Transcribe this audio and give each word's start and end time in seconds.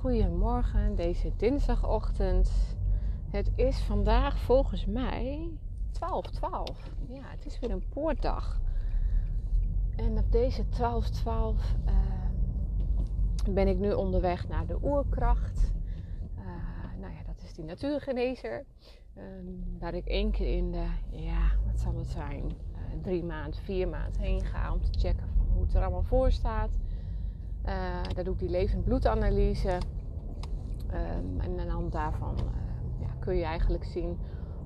Goedemorgen, 0.00 0.96
deze 0.96 1.32
dinsdagochtend. 1.36 2.76
Het 3.30 3.50
is 3.54 3.78
vandaag 3.78 4.38
volgens 4.38 4.86
mij 4.86 5.50
12-12. 5.92 5.98
Ja, 7.08 7.22
het 7.22 7.46
is 7.46 7.58
weer 7.58 7.70
een 7.70 7.88
poortdag. 7.88 8.60
En 9.96 10.18
op 10.18 10.32
deze 10.32 10.64
12-12 10.64 10.66
uh, 10.66 11.94
ben 13.50 13.68
ik 13.68 13.78
nu 13.78 13.92
onderweg 13.92 14.48
naar 14.48 14.66
de 14.66 14.78
oerkracht. 14.82 15.72
Uh, 16.38 16.44
nou 17.00 17.12
ja, 17.12 17.22
dat 17.26 17.42
is 17.42 17.52
die 17.54 17.64
natuurgenezer. 17.64 18.64
Uh, 19.16 19.22
waar 19.78 19.94
ik 19.94 20.06
één 20.06 20.30
keer 20.30 20.56
in 20.56 20.72
de, 20.72 20.86
ja, 21.10 21.50
wat 21.66 21.80
zal 21.80 21.96
het 21.96 22.06
zijn, 22.06 22.44
uh, 22.44 23.02
drie 23.02 23.24
maand, 23.24 23.58
vier 23.58 23.88
maand 23.88 24.18
heen 24.18 24.44
ga 24.44 24.72
om 24.72 24.80
te 24.80 24.98
checken 24.98 25.28
van 25.36 25.46
hoe 25.54 25.62
het 25.62 25.74
er 25.74 25.82
allemaal 25.82 26.02
voor 26.02 26.30
staat. 26.30 26.78
Uh, 27.66 27.72
daar 28.14 28.24
doe 28.24 28.32
ik 28.32 28.38
die 28.38 28.50
levend 28.50 28.84
bloedanalyse. 28.84 29.78
Um, 30.92 31.40
en 31.40 31.60
aan 31.60 31.66
de 31.66 31.72
hand 31.72 31.92
daarvan 31.92 32.34
uh, 32.34 33.06
ja, 33.06 33.08
kun 33.18 33.36
je 33.36 33.44
eigenlijk 33.44 33.84
zien 33.84 34.18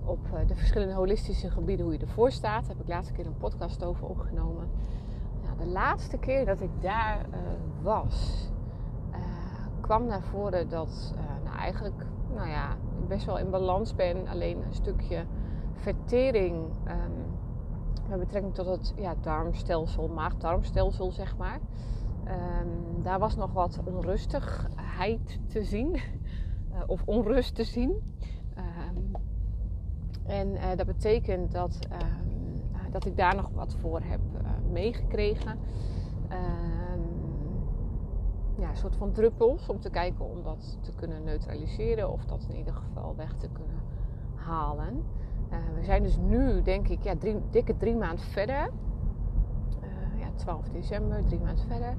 op 0.05 0.19
uh, 0.27 0.48
de 0.48 0.55
verschillende 0.55 0.95
holistische 0.95 1.51
gebieden 1.51 1.84
hoe 1.84 1.95
je 1.95 2.01
ervoor 2.01 2.31
staat. 2.31 2.61
Daar 2.61 2.77
heb 2.77 2.81
ik 2.81 2.89
laatste 2.89 3.12
keer 3.12 3.27
een 3.27 3.37
podcast 3.37 3.84
over 3.84 4.07
opgenomen. 4.07 4.69
De 5.59 5.67
laatste 5.69 6.19
keer 6.19 6.47
dat 6.47 6.61
ik 6.61 6.70
daar 6.81 7.27
was, 7.83 8.48
kwam 9.81 10.06
naar 10.06 10.23
voren 10.23 10.69
dat 10.69 11.15
nou, 11.45 11.56
eigenlijk 11.56 12.06
nou 12.34 12.48
ja, 12.48 12.77
ik 13.01 13.09
best 13.09 13.25
wel 13.25 13.39
in 13.39 13.51
balans 13.51 13.95
ben. 13.95 14.29
Alleen 14.29 14.56
een 14.67 14.75
stukje 14.75 15.25
vertering 15.75 16.56
um, 16.87 17.39
met 18.09 18.19
betrekking 18.19 18.55
tot 18.55 18.67
het 18.67 18.93
ja, 18.97 19.15
darmstelsel, 19.20 20.09
maag-darmstelsel 20.09 21.11
zeg 21.11 21.37
maar. 21.37 21.59
Um, 22.29 23.03
daar 23.03 23.19
was 23.19 23.37
nog 23.37 23.53
wat 23.53 23.81
onrustigheid 23.85 25.39
te 25.47 25.65
zien, 25.65 25.95
uh, 25.95 26.01
of 26.87 27.03
onrust 27.05 27.55
te 27.55 27.65
zien. 27.65 28.17
Um, 28.56 29.11
en 30.27 30.48
uh, 30.48 30.62
dat 30.77 30.87
betekent 30.87 31.53
dat, 31.53 31.78
um, 31.93 32.62
uh, 32.73 32.78
dat 32.91 33.06
ik 33.06 33.17
daar 33.17 33.37
nog 33.37 33.50
wat 33.55 33.75
voor 33.75 34.00
heb 34.00 34.20
meegekregen. 34.70 35.59
ja, 38.59 38.69
een 38.69 38.77
soort 38.77 38.97
van 38.97 39.12
druppels 39.12 39.69
om 39.69 39.81
te 39.81 39.91
kijken 39.91 40.31
om 40.31 40.43
dat 40.43 40.78
te 40.81 40.93
kunnen 40.95 41.25
neutraliseren 41.25 42.11
of 42.11 42.25
dat 42.25 42.47
in 42.48 42.56
ieder 42.56 42.75
geval 42.75 43.17
weg 43.17 43.34
te 43.34 43.48
kunnen 43.53 43.83
halen. 44.34 45.03
we 45.75 45.84
zijn 45.84 46.03
dus 46.03 46.17
nu, 46.17 46.62
denk 46.62 46.89
ik, 46.89 47.03
ja, 47.03 47.15
dikke 47.50 47.77
drie 47.77 47.97
maanden 47.97 48.25
verder. 48.25 48.70
12 50.34 50.69
december, 50.69 51.25
drie 51.25 51.41
maanden 51.41 51.64
verder. 51.64 51.94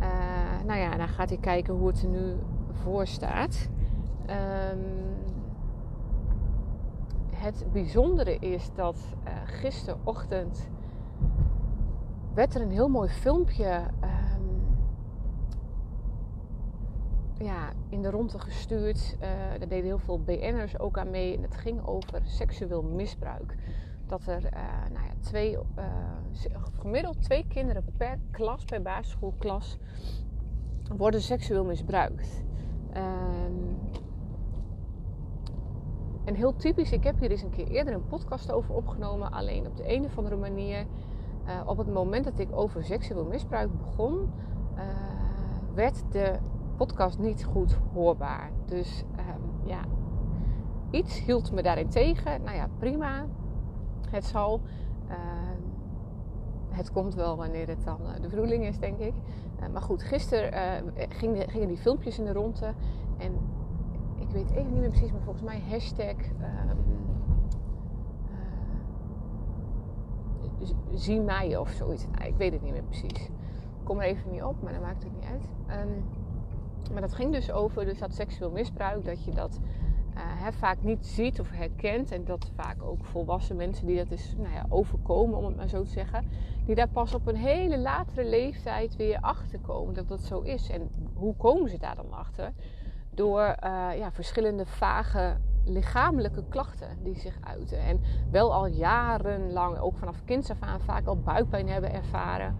Uh, 0.00 0.66
nou 0.66 0.80
ja, 0.80 0.96
dan 0.96 1.08
gaat 1.08 1.28
hij 1.28 1.38
kijken 1.38 1.74
hoe 1.74 1.86
het 1.86 2.02
er 2.02 2.08
nu 2.08 2.36
voor 2.70 3.06
staat. 3.06 3.68
Um, 4.72 5.14
het 7.34 7.64
bijzondere 7.72 8.38
is 8.38 8.70
dat 8.74 9.16
uh, 9.26 9.32
gisterochtend 9.44 10.68
werd 12.34 12.54
er 12.54 12.60
een 12.60 12.70
heel 12.70 12.88
mooi 12.88 13.08
filmpje 13.08 13.82
um, 14.02 14.76
ja, 17.38 17.72
in 17.88 18.02
de 18.02 18.10
ronde 18.10 18.38
gestuurd. 18.38 19.16
Uh, 19.20 19.28
daar 19.58 19.68
deden 19.68 19.84
heel 19.84 19.98
veel 19.98 20.22
BN'ers 20.22 20.78
ook 20.78 20.98
aan 20.98 21.10
mee. 21.10 21.36
En 21.36 21.42
het 21.42 21.56
ging 21.56 21.86
over 21.86 22.20
seksueel 22.24 22.82
misbruik 22.82 23.56
dat 24.06 24.26
er 24.26 24.42
uh, 24.44 24.50
nou 24.92 25.06
ja, 25.06 25.12
twee, 25.20 25.52
uh, 25.52 25.84
gemiddeld 26.78 27.22
twee 27.22 27.46
kinderen 27.48 27.84
per 27.96 28.18
klas, 28.30 28.64
per 28.64 28.82
basisschoolklas, 28.82 29.78
worden 30.96 31.20
seksueel 31.20 31.64
misbruikt. 31.64 32.44
Um, 32.96 33.78
en 36.24 36.34
heel 36.34 36.56
typisch, 36.56 36.92
ik 36.92 37.04
heb 37.04 37.20
hier 37.20 37.30
eens 37.30 37.42
een 37.42 37.50
keer 37.50 37.68
eerder 37.68 37.94
een 37.94 38.06
podcast 38.06 38.52
over 38.52 38.74
opgenomen. 38.74 39.32
Alleen 39.32 39.66
op 39.66 39.76
de 39.76 39.94
een 39.94 40.04
of 40.04 40.18
andere 40.18 40.36
manier, 40.36 40.86
uh, 41.46 41.60
op 41.66 41.78
het 41.78 41.92
moment 41.92 42.24
dat 42.24 42.38
ik 42.38 42.56
over 42.56 42.84
seksueel 42.84 43.24
misbruik 43.24 43.78
begon, 43.78 44.32
werd 45.74 46.12
de 46.12 46.38
podcast 46.76 47.18
niet 47.18 47.44
goed 47.44 47.78
hoorbaar. 47.92 48.50
Dus 48.64 49.04
um, 49.18 49.68
ja, 49.68 49.80
iets 50.90 51.24
hield 51.24 51.52
me 51.52 51.62
daarin 51.62 51.88
tegen. 51.88 52.42
Nou 52.42 52.56
ja, 52.56 52.68
prima 52.78 53.26
het 54.14 54.24
zal. 54.24 54.60
Uh, 55.08 55.14
het 56.70 56.92
komt 56.92 57.14
wel 57.14 57.36
wanneer 57.36 57.68
het 57.68 57.84
dan 57.84 57.98
uh, 58.02 58.20
de 58.20 58.28
bedoeling 58.28 58.64
is, 58.64 58.78
denk 58.78 58.98
ik. 58.98 59.14
Uh, 59.60 59.68
maar 59.72 59.82
goed, 59.82 60.02
gisteren 60.02 60.52
ging 61.08 61.38
de, 61.38 61.48
gingen 61.48 61.68
die 61.68 61.76
filmpjes 61.76 62.18
in 62.18 62.24
de 62.24 62.32
ronde. 62.32 62.74
En 63.18 63.32
ik 64.18 64.28
weet 64.30 64.50
even 64.50 64.70
niet 64.70 64.80
meer 64.80 64.90
precies, 64.90 65.12
maar 65.12 65.22
volgens 65.22 65.44
mij 65.44 65.62
hashtag... 65.70 66.16
zie 70.92 71.20
mij 71.20 71.56
of 71.56 71.70
zoiets. 71.70 72.06
Nou, 72.06 72.28
ik 72.28 72.36
weet 72.36 72.52
het 72.52 72.62
niet 72.62 72.72
meer 72.72 72.82
precies. 72.82 73.30
Kom 73.82 73.98
er 74.00 74.04
even 74.04 74.30
niet 74.30 74.42
op, 74.42 74.62
maar 74.62 74.72
dat 74.72 74.82
maakt 74.82 75.02
het 75.02 75.12
niet 75.12 75.24
uit. 75.24 75.48
Um, 75.80 76.04
maar 76.92 77.00
dat 77.00 77.14
ging 77.14 77.32
dus 77.32 77.52
over 77.52 77.84
dus 77.84 77.98
dat 77.98 78.14
seksueel 78.14 78.50
misbruik. 78.50 79.04
Dat 79.04 79.24
je 79.24 79.30
dat 79.30 79.60
hè, 80.18 80.52
vaak 80.52 80.82
niet 80.82 81.06
ziet 81.06 81.40
of 81.40 81.50
herkent. 81.50 82.12
En 82.12 82.24
dat 82.24 82.50
vaak 82.54 82.82
ook 82.82 83.04
volwassen 83.04 83.56
mensen 83.56 83.86
die 83.86 83.96
dat 83.96 84.10
is 84.10 84.34
nou 84.36 84.54
ja, 84.54 84.66
overkomen, 84.68 85.38
om 85.38 85.44
het 85.44 85.56
maar 85.56 85.68
zo 85.68 85.82
te 85.82 85.90
zeggen. 85.90 86.24
Die 86.66 86.74
daar 86.74 86.88
pas 86.88 87.14
op 87.14 87.26
een 87.26 87.36
hele 87.36 87.78
latere 87.78 88.28
leeftijd 88.28 88.96
weer 88.96 89.18
achter 89.20 89.58
komen 89.58 89.94
dat 89.94 90.08
dat 90.08 90.20
zo 90.20 90.40
is. 90.40 90.68
En 90.70 90.90
hoe 91.14 91.36
komen 91.36 91.70
ze 91.70 91.78
daar 91.78 91.96
dan 91.96 92.12
achter? 92.12 92.52
Door 93.10 93.40
uh, 93.40 93.88
ja, 93.98 94.12
verschillende 94.12 94.66
vage 94.66 95.36
lichamelijke 95.64 96.44
klachten 96.48 96.88
die 97.02 97.18
zich 97.18 97.38
uiten. 97.40 97.78
En 97.78 98.00
wel 98.30 98.54
al 98.54 98.66
jarenlang, 98.66 99.78
ook 99.78 99.96
vanaf 99.96 100.24
kinds 100.24 100.50
af 100.50 100.60
aan, 100.60 100.80
vaak 100.80 101.06
al 101.06 101.18
buikpijn 101.18 101.68
hebben 101.68 101.92
ervaren. 101.92 102.58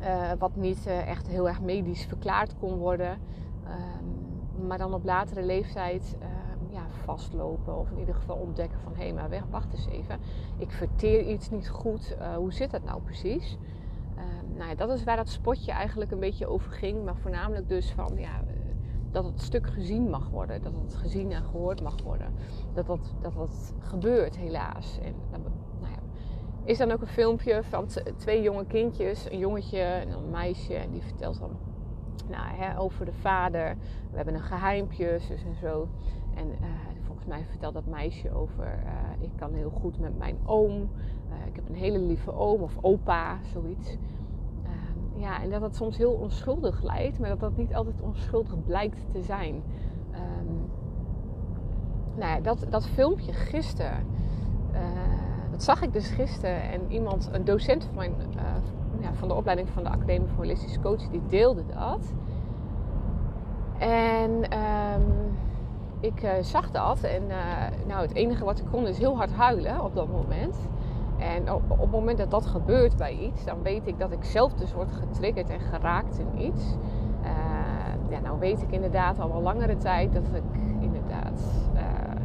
Uh, 0.00 0.32
wat 0.38 0.56
niet 0.56 0.86
echt 0.86 1.28
heel 1.28 1.48
erg 1.48 1.60
medisch 1.60 2.04
verklaard 2.04 2.58
kon 2.58 2.76
worden. 2.76 3.18
Um, 3.64 4.25
maar 4.66 4.78
dan 4.78 4.94
op 4.94 5.04
latere 5.04 5.42
leeftijd 5.42 6.16
uh, 6.20 6.26
ja, 6.72 6.86
vastlopen 7.04 7.78
of 7.78 7.90
in 7.90 7.98
ieder 7.98 8.14
geval 8.14 8.36
ontdekken 8.36 8.80
van 8.80 8.94
hé, 8.96 9.12
maar 9.12 9.28
weg, 9.28 9.42
wacht 9.50 9.72
eens 9.72 9.86
even. 9.86 10.18
Ik 10.58 10.70
verteer 10.70 11.20
iets 11.20 11.50
niet 11.50 11.68
goed. 11.68 12.16
Uh, 12.18 12.34
hoe 12.34 12.52
zit 12.52 12.70
dat 12.70 12.84
nou 12.84 13.00
precies? 13.02 13.58
Uh, 14.16 14.22
nou 14.56 14.68
ja, 14.68 14.74
dat 14.74 14.90
is 14.90 15.04
waar 15.04 15.16
dat 15.16 15.28
spotje 15.28 15.72
eigenlijk 15.72 16.10
een 16.10 16.20
beetje 16.20 16.46
over 16.46 16.72
ging. 16.72 17.04
Maar 17.04 17.16
voornamelijk 17.16 17.68
dus 17.68 17.92
van 17.92 18.12
ja, 18.16 18.42
dat 19.10 19.24
het 19.24 19.42
stuk 19.42 19.66
gezien 19.66 20.10
mag 20.10 20.28
worden. 20.28 20.62
Dat 20.62 20.72
het 20.84 20.94
gezien 20.94 21.32
en 21.32 21.44
gehoord 21.44 21.82
mag 21.82 22.02
worden. 22.02 22.34
Dat 22.74 22.86
dat, 22.86 23.14
dat, 23.20 23.74
gebeurt 23.78 24.36
helaas. 24.36 24.98
Nou 25.30 25.92
ja, 25.92 25.98
is 26.64 26.78
dan 26.78 26.90
ook 26.90 27.00
een 27.00 27.06
filmpje 27.06 27.62
van 27.62 27.86
twee 28.16 28.42
jonge 28.42 28.66
kindjes. 28.66 29.30
Een 29.30 29.38
jongetje 29.38 29.78
en 29.78 30.10
een 30.10 30.30
meisje. 30.30 30.74
En 30.74 30.90
die 30.90 31.02
vertelt 31.02 31.38
dan 31.38 31.50
nou, 32.28 32.56
hè, 32.56 32.78
over 32.78 33.04
de 33.04 33.12
vader. 33.12 33.76
We 34.10 34.16
hebben 34.16 34.34
een 34.34 34.40
geheimpje, 34.40 35.08
en 35.08 35.54
zo. 35.60 35.88
En 36.34 36.46
uh, 36.48 36.66
volgens 37.06 37.26
mij 37.26 37.44
vertelt 37.48 37.74
dat 37.74 37.86
meisje 37.86 38.34
over... 38.34 38.64
Uh, 38.64 39.24
ik 39.24 39.30
kan 39.36 39.52
heel 39.52 39.70
goed 39.70 39.98
met 39.98 40.18
mijn 40.18 40.36
oom. 40.44 40.72
Uh, 40.72 41.46
ik 41.46 41.56
heb 41.56 41.68
een 41.68 41.74
hele 41.74 41.98
lieve 41.98 42.32
oom 42.32 42.60
of 42.60 42.72
opa, 42.80 43.38
zoiets. 43.52 43.96
Ja, 45.18 45.42
en 45.42 45.50
dat 45.50 45.60
dat 45.60 45.76
soms 45.76 45.96
heel 45.96 46.12
onschuldig 46.12 46.82
lijkt. 46.82 47.18
Maar 47.18 47.28
dat 47.28 47.40
dat 47.40 47.56
niet 47.56 47.74
altijd 47.74 48.00
onschuldig 48.00 48.64
blijkt 48.64 48.98
te 49.12 49.22
zijn. 49.22 49.62
Um, 50.12 50.70
nou 52.16 52.42
dat, 52.42 52.66
dat 52.70 52.86
filmpje 52.86 53.32
gisteren... 53.32 54.06
dat 55.50 55.62
zag 55.62 55.82
ik 55.82 55.92
dus 55.92 56.08
gisteren. 56.08 56.62
En 56.62 56.80
iemand, 56.88 57.28
een 57.32 57.44
docent 57.44 57.84
van 57.84 57.94
mijn 57.94 58.14
van 59.12 59.28
de 59.28 59.34
opleiding 59.34 59.68
van 59.68 59.82
de 59.82 59.88
Academie 59.88 60.28
voor 60.28 60.44
Holistische 60.44 60.80
Coach, 60.80 61.08
die 61.08 61.22
deelde 61.28 61.62
dat. 61.66 62.12
En 63.78 64.30
um, 64.30 65.36
ik 66.00 66.22
uh, 66.22 66.30
zag 66.40 66.70
dat 66.70 67.02
en 67.02 67.22
uh, 67.28 67.36
nou, 67.86 68.02
het 68.02 68.14
enige 68.14 68.44
wat 68.44 68.58
ik 68.58 68.64
kon 68.70 68.86
is 68.86 68.98
heel 68.98 69.16
hard 69.16 69.32
huilen 69.32 69.84
op 69.84 69.94
dat 69.94 70.08
moment. 70.08 70.56
En 71.18 71.52
op, 71.52 71.62
op, 71.68 71.80
het 71.80 71.90
moment 71.90 72.18
dat 72.18 72.30
dat 72.30 72.46
gebeurt 72.46 72.96
bij 72.96 73.16
iets, 73.16 73.44
dan 73.44 73.62
weet 73.62 73.86
ik 73.86 73.98
dat 73.98 74.12
ik 74.12 74.24
zelf 74.24 74.54
dus 74.54 74.72
word 74.72 74.92
getriggerd 74.92 75.50
en 75.50 75.60
geraakt 75.60 76.18
in 76.18 76.42
iets. 76.42 76.64
Uh, 77.22 78.10
ja, 78.10 78.20
nou 78.20 78.38
weet 78.38 78.62
ik 78.62 78.70
inderdaad 78.70 79.20
al 79.20 79.32
wel 79.32 79.42
langere 79.42 79.76
tijd 79.76 80.12
dat 80.12 80.22
ik 80.32 80.60
inderdaad 80.80 81.40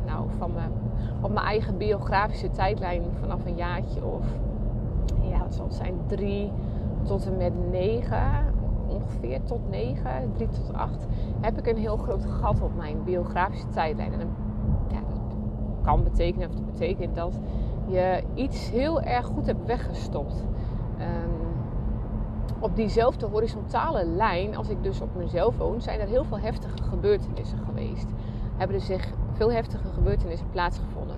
nou, 0.06 0.30
van 0.38 0.54
mijn, 0.54 0.72
op 1.22 1.32
mijn 1.32 1.46
eigen 1.46 1.78
biografische 1.78 2.52
tijdlijn 2.52 3.04
vanaf 3.20 3.46
een 3.46 3.56
jaartje 3.56 4.06
of 4.06 4.26
ja, 5.22 5.40
wat 5.40 5.56
zal 5.56 5.66
het 5.66 5.74
zijn, 5.74 6.00
drie 6.08 6.52
tot 7.04 7.26
en 7.26 7.38
met 7.38 7.72
negen, 7.72 8.54
ongeveer 8.88 9.44
tot 9.44 9.70
negen, 9.70 10.32
drie 10.34 10.48
tot 10.48 10.74
acht, 10.74 11.08
heb 11.42 11.58
ik 11.58 11.68
een 11.68 11.78
heel 11.78 11.98
groot 11.98 12.26
gat 12.26 12.62
op 12.62 12.76
mijn 12.76 13.04
biografische 13.04 13.68
tijdlijn. 13.68 14.14
En 14.14 14.30
ja, 14.88 15.00
dat 15.10 15.36
kan 15.82 16.04
betekenen, 16.04 16.50
of 16.50 16.56
dat 16.56 16.66
betekent 16.66 17.16
dat 17.16 17.40
je 17.88 18.24
iets 18.34 18.70
heel 18.70 19.02
erg 19.02 19.26
goed 19.26 19.46
hebt 19.46 19.66
weggestopt. 19.66 20.46
Um, 21.00 21.40
op 22.60 22.76
diezelfde 22.76 23.26
horizontale 23.26 24.06
lijn, 24.06 24.58
als 24.58 24.70
ik 24.70 24.84
dus 24.84 25.02
op 25.02 25.16
mezelf 25.16 25.58
woon, 25.58 25.82
zijn 25.82 26.00
er 26.00 26.08
heel 26.08 26.24
veel 26.24 26.40
heftige 26.40 26.84
gebeurtenissen 26.84 27.58
geweest. 27.58 28.08
Hebben 28.58 28.76
er 28.76 28.82
zich 28.82 29.14
veel 29.32 29.52
heftige 29.52 29.88
gebeurtenissen 29.88 30.50
plaatsgevonden. 30.50 31.16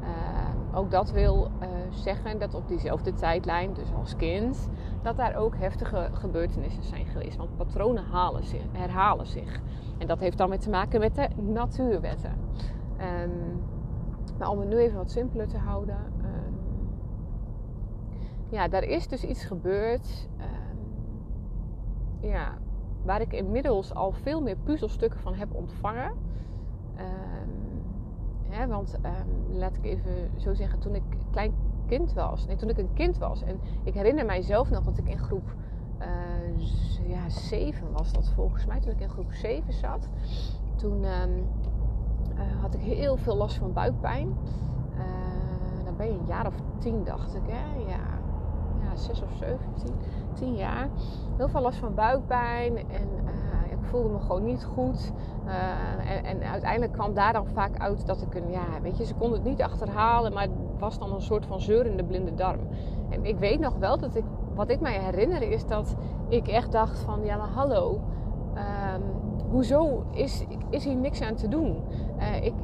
Uh, 0.00 0.78
ook 0.78 0.90
dat 0.90 1.10
wil 1.10 1.48
uh, 1.62 1.68
zeggen 1.90 2.38
dat 2.38 2.54
op 2.54 2.68
diezelfde 2.68 3.14
tijdlijn, 3.14 3.74
dus 3.74 3.92
als 3.92 4.16
kind, 4.16 4.68
dat 5.02 5.16
daar 5.16 5.36
ook 5.36 5.56
heftige 5.56 6.08
gebeurtenissen 6.12 6.82
zijn 6.82 7.06
geweest. 7.06 7.36
Want 7.36 7.56
patronen 7.56 8.04
halen 8.04 8.44
zich, 8.44 8.64
herhalen 8.72 9.26
zich. 9.26 9.60
En 9.98 10.06
dat 10.06 10.18
heeft 10.18 10.38
dan 10.38 10.48
weer 10.48 10.58
te 10.58 10.70
maken 10.70 11.00
met 11.00 11.14
de 11.14 11.28
natuurwetten. 11.42 12.32
Um, 13.22 13.62
maar 14.38 14.48
om 14.48 14.58
het 14.58 14.68
nu 14.68 14.76
even 14.76 14.96
wat 14.96 15.10
simpeler 15.10 15.48
te 15.48 15.58
houden. 15.58 15.98
Um, 16.22 16.58
ja, 18.50 18.68
daar 18.68 18.84
is 18.84 19.08
dus 19.08 19.24
iets 19.24 19.44
gebeurd. 19.44 20.28
Um, 20.40 22.28
ja, 22.28 22.58
waar 23.04 23.20
ik 23.20 23.32
inmiddels 23.32 23.94
al 23.94 24.12
veel 24.12 24.42
meer 24.42 24.56
puzzelstukken 24.56 25.20
van 25.20 25.34
heb 25.34 25.54
ontvangen. 25.54 26.12
Want 28.68 28.98
laat 29.50 29.76
ik 29.76 29.84
even 29.84 30.30
zo 30.36 30.54
zeggen, 30.54 30.78
toen 30.78 30.94
ik 30.94 31.02
klein 31.30 31.52
kind 31.88 32.12
was. 32.12 32.46
Nee, 32.46 32.56
toen 32.56 32.68
ik 32.68 32.78
een 32.78 32.92
kind 32.94 33.18
was. 33.18 33.42
En 33.42 33.60
ik 33.84 33.94
herinner 33.94 34.26
mijzelf 34.26 34.70
nog 34.70 34.84
dat 34.84 34.98
ik 34.98 35.08
in 35.08 35.18
groep 35.18 35.54
uh, 36.00 37.08
ja, 37.08 37.28
7 37.28 37.92
was 37.92 38.12
dat 38.12 38.30
volgens 38.34 38.66
mij. 38.66 38.80
Toen 38.80 38.90
ik 38.90 39.00
in 39.00 39.08
groep 39.08 39.32
7 39.32 39.72
zat. 39.72 40.08
Toen 40.76 41.04
um, 41.04 41.46
uh, 42.34 42.60
had 42.60 42.74
ik 42.74 42.80
heel 42.80 43.16
veel 43.16 43.36
last 43.36 43.56
van 43.56 43.72
buikpijn. 43.72 44.28
Uh, 44.28 45.84
dan 45.84 45.96
ben 45.96 46.06
je 46.06 46.12
een 46.12 46.26
jaar 46.26 46.46
of 46.46 46.54
tien, 46.78 47.04
dacht 47.04 47.34
ik. 47.34 47.42
Hè? 47.46 47.90
Ja, 47.90 48.00
ja, 48.82 48.96
zes 48.96 49.22
of 49.22 49.30
zeven, 49.38 49.74
tien, 49.74 49.94
tien 50.32 50.54
jaar. 50.54 50.88
Heel 51.36 51.48
veel 51.48 51.60
last 51.60 51.78
van 51.78 51.94
buikpijn. 51.94 52.76
En 52.76 53.08
ik 53.70 53.84
voelde 53.84 54.08
me 54.08 54.20
gewoon 54.20 54.44
niet 54.44 54.64
goed. 54.64 55.12
En, 56.06 56.24
en, 56.24 56.42
uiteindelijk 56.42 56.92
kwam 56.92 57.14
daar 57.14 57.32
dan 57.32 57.46
vaak 57.46 57.78
uit 57.78 58.06
dat 58.06 58.22
ik 58.22 58.34
een, 58.34 58.50
ja, 58.50 58.80
weet 58.82 58.98
je, 58.98 59.04
ze 59.04 59.14
konden 59.14 59.38
het 59.38 59.48
niet 59.48 59.62
achterhalen, 59.62 60.32
maar 60.32 60.48
was 60.78 60.98
dan 60.98 61.12
een 61.12 61.22
soort 61.22 61.46
van 61.46 61.60
zeurende 61.60 62.04
blinde 62.04 62.34
darm. 62.34 62.60
En 63.10 63.24
ik 63.24 63.38
weet 63.38 63.60
nog 63.60 63.74
wel 63.78 63.98
dat 63.98 64.14
ik, 64.14 64.24
wat 64.54 64.70
ik 64.70 64.80
mij 64.80 64.98
herinner 64.98 65.42
is 65.42 65.66
dat 65.66 65.96
ik 66.28 66.48
echt 66.48 66.72
dacht 66.72 66.98
van, 66.98 67.24
ja 67.24 67.38
hallo, 67.38 68.00
um, 68.54 69.02
hoezo 69.50 70.04
is, 70.10 70.44
is 70.70 70.84
hier 70.84 70.96
niks 70.96 71.22
aan 71.22 71.34
te 71.34 71.48
doen? 71.48 71.82
Uh, 72.18 72.44
ik, 72.44 72.54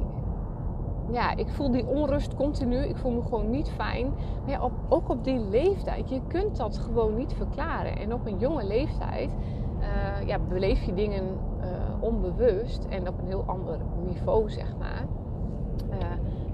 ja, 1.11 1.35
ik 1.35 1.49
voel 1.49 1.71
die 1.71 1.87
onrust 1.87 2.35
continu. 2.35 2.77
Ik 2.77 2.97
voel 2.97 3.11
me 3.11 3.21
gewoon 3.21 3.49
niet 3.49 3.69
fijn. 3.69 4.13
Maar 4.41 4.51
ja, 4.51 4.61
op, 4.61 4.71
ook 4.89 5.09
op 5.09 5.23
die 5.23 5.39
leeftijd, 5.39 6.09
je 6.09 6.21
kunt 6.27 6.57
dat 6.57 6.77
gewoon 6.77 7.15
niet 7.15 7.33
verklaren. 7.33 7.97
En 7.97 8.13
op 8.13 8.25
een 8.25 8.37
jonge 8.37 8.65
leeftijd 8.65 9.35
uh, 9.79 10.27
ja, 10.27 10.39
beleef 10.39 10.83
je 10.83 10.93
dingen 10.93 11.23
uh, 11.23 11.67
onbewust 11.99 12.85
en 12.89 13.07
op 13.07 13.19
een 13.19 13.27
heel 13.27 13.43
ander 13.45 13.77
niveau, 14.05 14.49
zeg 14.49 14.75
maar. 14.79 15.05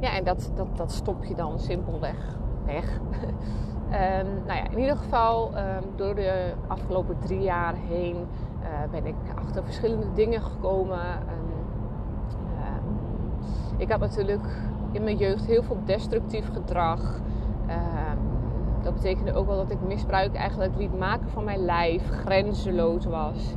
Ja, 0.02 0.16
en 0.16 0.24
dat, 0.24 0.52
dat, 0.56 0.78
dat 0.78 0.92
stop 0.92 1.24
je 1.24 1.36
dan 1.36 1.60
simpelweg 1.60 2.38
weg. 2.66 3.00
um, 3.00 4.28
nou 4.48 4.60
ja, 4.60 4.70
in 4.72 4.80
ieder 4.80 4.98
geval, 4.98 5.52
um, 5.58 5.84
door 5.96 6.16
de 6.16 6.54
afgelopen 6.68 7.18
drie 7.20 7.42
jaar 7.42 7.76
heen 7.76 8.16
uh, 8.16 8.92
ben 8.92 9.06
ik 9.06 9.16
achter 9.36 9.64
verschillende 9.64 10.14
dingen 10.14 10.42
gekomen. 10.42 11.00
Um, 11.00 11.50
ik 13.78 13.92
had 13.92 14.00
natuurlijk 14.00 14.48
in 14.92 15.04
mijn 15.04 15.18
jeugd 15.18 15.46
heel 15.46 15.64
veel 15.64 15.78
destructief 15.86 16.50
gedrag. 16.54 17.20
dat 18.82 18.94
betekende 18.94 19.34
ook 19.34 19.48
wel 19.48 19.56
dat 19.56 19.72
ik 19.72 19.82
misbruik 19.88 20.36
eigenlijk 20.36 20.76
liet 20.76 20.98
maken 21.00 21.30
van 21.30 21.44
mijn 21.44 21.66
lijf, 21.66 22.10
grenzeloos 22.10 23.06
was. 23.06 23.56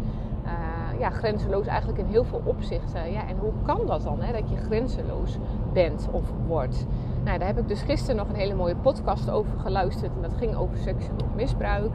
Ja, 0.98 1.10
grenzeloos 1.10 1.66
eigenlijk 1.66 1.98
in 1.98 2.06
heel 2.06 2.24
veel 2.24 2.40
opzichten. 2.44 3.12
Ja, 3.12 3.28
en 3.28 3.36
hoe 3.38 3.52
kan 3.62 3.86
dat 3.86 4.02
dan, 4.02 4.20
hè, 4.20 4.32
dat 4.32 4.50
je 4.50 4.56
grenzeloos 4.56 5.38
bent 5.72 6.08
of 6.10 6.32
wordt? 6.46 6.86
Nou, 7.24 7.38
daar 7.38 7.46
heb 7.46 7.58
ik 7.58 7.68
dus 7.68 7.82
gisteren 7.82 8.16
nog 8.16 8.28
een 8.28 8.34
hele 8.34 8.54
mooie 8.54 8.76
podcast 8.76 9.30
over 9.30 9.58
geluisterd. 9.58 10.12
En 10.16 10.22
dat 10.22 10.34
ging 10.36 10.56
over 10.56 10.76
seksueel 10.76 11.28
misbruik. 11.34 11.92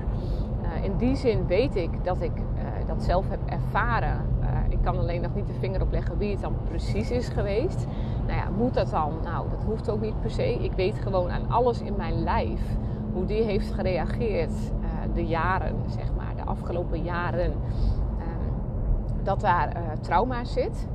Uh, 0.61 0.83
in 0.83 0.97
die 0.97 1.15
zin 1.15 1.47
weet 1.47 1.75
ik 1.75 2.03
dat 2.03 2.21
ik 2.21 2.31
uh, 2.37 2.87
dat 2.87 3.03
zelf 3.03 3.29
heb 3.29 3.39
ervaren. 3.45 4.21
Uh, 4.41 4.47
ik 4.69 4.77
kan 4.81 4.97
alleen 4.97 5.21
nog 5.21 5.35
niet 5.35 5.47
de 5.47 5.53
vinger 5.59 5.81
op 5.81 5.91
leggen 5.91 6.17
wie 6.17 6.31
het 6.31 6.41
dan 6.41 6.55
precies 6.67 7.11
is 7.11 7.27
geweest. 7.27 7.85
Nou 8.27 8.37
ja, 8.39 8.49
moet 8.57 8.73
dat 8.73 8.89
dan? 8.89 9.13
Nou, 9.23 9.49
dat 9.49 9.63
hoeft 9.63 9.89
ook 9.89 10.01
niet 10.01 10.21
per 10.21 10.31
se. 10.31 10.53
Ik 10.53 10.71
weet 10.71 10.99
gewoon 10.99 11.29
aan 11.29 11.49
alles 11.49 11.81
in 11.81 11.93
mijn 11.97 12.23
lijf 12.23 12.61
hoe 13.13 13.25
die 13.25 13.43
heeft 13.43 13.71
gereageerd 13.71 14.53
de 15.13 15.25
jaren, 15.25 15.75
zeg 15.87 16.11
maar, 16.17 16.35
de 16.35 16.43
afgelopen 16.43 17.03
jaren. 17.03 17.53
Ehm, 19.29 19.35
dat 19.35 19.41
daar 19.41 19.99
trauma 20.01 20.43
zit. 20.43 20.87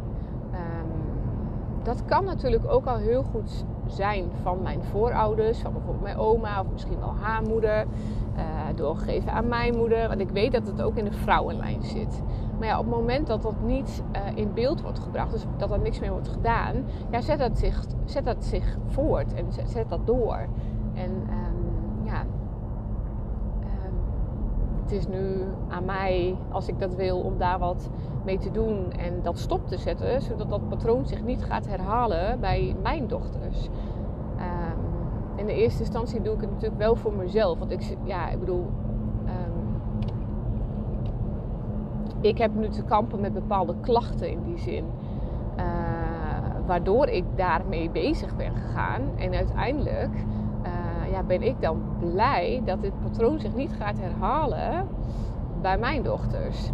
Um, 0.52 0.90
dat 1.82 2.04
kan 2.04 2.24
natuurlijk 2.24 2.64
ook 2.68 2.86
al 2.86 2.96
heel 2.96 3.22
goed 3.22 3.64
zijn 3.86 4.30
van 4.42 4.62
mijn 4.62 4.82
voorouders, 4.82 5.58
van 5.58 5.72
bijvoorbeeld 5.72 6.04
mijn 6.04 6.16
oma 6.16 6.60
of 6.60 6.66
misschien 6.72 6.98
wel 6.98 7.14
haar 7.20 7.42
moeder, 7.42 7.86
uh, 8.36 8.42
doorgegeven 8.74 9.32
aan 9.32 9.48
mijn 9.48 9.76
moeder. 9.76 10.08
Want 10.08 10.20
ik 10.20 10.30
weet 10.30 10.52
dat 10.52 10.66
het 10.66 10.82
ook 10.82 10.96
in 10.96 11.04
de 11.04 11.12
vrouwenlijn 11.12 11.82
zit. 11.82 12.22
Maar 12.58 12.68
ja, 12.68 12.78
op 12.78 12.84
het 12.84 12.94
moment 12.94 13.26
dat 13.26 13.42
dat 13.42 13.60
niet 13.60 14.02
uh, 14.16 14.20
in 14.36 14.52
beeld 14.54 14.82
wordt 14.82 14.98
gebracht, 14.98 15.30
dus 15.30 15.44
dat 15.56 15.70
er 15.70 15.80
niks 15.80 16.00
meer 16.00 16.10
wordt 16.10 16.28
gedaan, 16.28 16.84
ja, 17.10 17.20
zet 17.20 17.38
dat 17.38 17.58
zich, 17.58 17.84
zet 18.04 18.24
dat 18.24 18.44
zich 18.44 18.76
voort 18.86 19.34
en 19.34 19.52
zet, 19.52 19.70
zet 19.70 19.88
dat 19.88 20.06
door. 20.06 20.46
En 20.94 21.10
um, 21.10 22.04
ja, 22.04 22.20
um, 23.60 23.98
het 24.82 24.83
is 24.94 25.08
nu 25.08 25.44
aan 25.68 25.84
mij, 25.84 26.36
als 26.50 26.68
ik 26.68 26.80
dat 26.80 26.94
wil, 26.94 27.20
om 27.20 27.38
daar 27.38 27.58
wat 27.58 27.90
mee 28.24 28.38
te 28.38 28.50
doen 28.50 28.92
en 28.92 29.22
dat 29.22 29.38
stop 29.38 29.68
te 29.68 29.78
zetten, 29.78 30.22
zodat 30.22 30.50
dat 30.50 30.68
patroon 30.68 31.06
zich 31.06 31.22
niet 31.22 31.44
gaat 31.44 31.66
herhalen 31.66 32.40
bij 32.40 32.76
mijn 32.82 33.06
dochters. 33.06 33.68
Um, 34.36 34.78
in 35.36 35.46
de 35.46 35.54
eerste 35.54 35.80
instantie 35.80 36.22
doe 36.22 36.34
ik 36.34 36.40
het 36.40 36.50
natuurlijk 36.50 36.80
wel 36.80 36.96
voor 36.96 37.12
mezelf, 37.12 37.58
want 37.58 37.70
ik, 37.70 37.96
ja, 38.04 38.28
ik 38.28 38.38
bedoel, 38.40 38.66
um, 39.26 39.80
ik 42.20 42.38
heb 42.38 42.54
nu 42.54 42.68
te 42.68 42.82
kampen 42.82 43.20
met 43.20 43.32
bepaalde 43.32 43.74
klachten 43.80 44.30
in 44.30 44.42
die 44.42 44.58
zin. 44.58 44.84
Uh, 45.58 45.64
waardoor 46.66 47.06
ik 47.06 47.24
daarmee 47.34 47.90
bezig 47.90 48.36
ben 48.36 48.52
gegaan. 48.54 49.00
En 49.16 49.34
uiteindelijk 49.34 50.24
ja, 51.14 51.22
ben 51.22 51.42
ik 51.42 51.60
dan 51.60 51.82
blij 51.98 52.62
dat 52.64 52.82
dit 52.82 52.92
patroon 53.02 53.40
zich 53.40 53.54
niet 53.54 53.72
gaat 53.78 53.98
herhalen 53.98 54.88
bij 55.60 55.78
mijn 55.78 56.02
dochters 56.02 56.70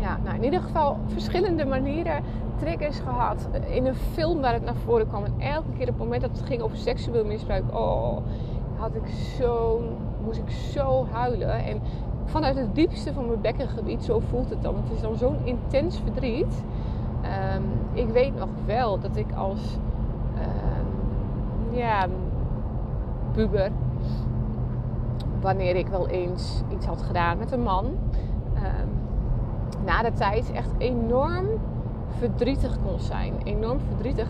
ja, 0.00 0.18
nou 0.24 0.36
in 0.36 0.44
ieder 0.44 0.60
geval 0.60 0.98
verschillende 1.06 1.64
manieren 1.64 2.22
triggers 2.56 2.98
gehad. 2.98 3.48
In 3.68 3.86
een 3.86 3.94
film 3.94 4.40
waar 4.40 4.52
het 4.52 4.64
naar 4.64 4.74
voren 4.74 5.08
kwam. 5.08 5.24
En 5.24 5.34
elke 5.38 5.70
keer 5.72 5.88
op 5.88 5.94
het 5.94 5.98
moment 5.98 6.20
dat 6.20 6.30
het 6.30 6.42
ging 6.42 6.62
over 6.62 6.76
seksueel 6.76 7.24
misbruik, 7.24 7.64
oh, 7.74 8.16
had 8.76 8.94
ik 8.94 9.08
zo, 9.38 9.82
moest 10.24 10.38
ik 10.38 10.50
zo 10.50 11.06
huilen. 11.12 11.64
En 11.64 11.80
vanuit 12.24 12.56
het 12.56 12.74
diepste 12.74 13.12
van 13.12 13.26
mijn 13.26 13.40
bekkengebied, 13.40 14.04
zo 14.04 14.18
voelt 14.18 14.50
het 14.50 14.62
dan. 14.62 14.76
Het 14.76 14.92
is 14.94 15.00
dan 15.00 15.16
zo'n 15.16 15.38
intens 15.44 15.98
verdriet. 16.04 16.64
Um, 17.54 17.64
ik 17.92 18.08
weet 18.08 18.38
nog 18.38 18.48
wel 18.66 18.98
dat 18.98 19.16
ik 19.16 19.32
als 19.36 19.78
um, 20.34 21.76
ja, 21.76 22.06
puber, 23.32 23.70
wanneer 25.40 25.76
ik 25.76 25.88
wel 25.88 26.08
eens 26.08 26.62
iets 26.72 26.86
had 26.86 27.02
gedaan 27.02 27.38
met 27.38 27.52
een 27.52 27.62
man, 27.62 27.84
um, 27.84 28.90
na 29.84 30.02
de 30.02 30.12
tijd 30.12 30.52
echt 30.52 30.70
enorm 30.78 31.46
verdrietig 32.18 32.78
kon 32.86 33.00
zijn. 33.00 33.34
Enorm 33.44 33.80
verdrietig. 33.88 34.28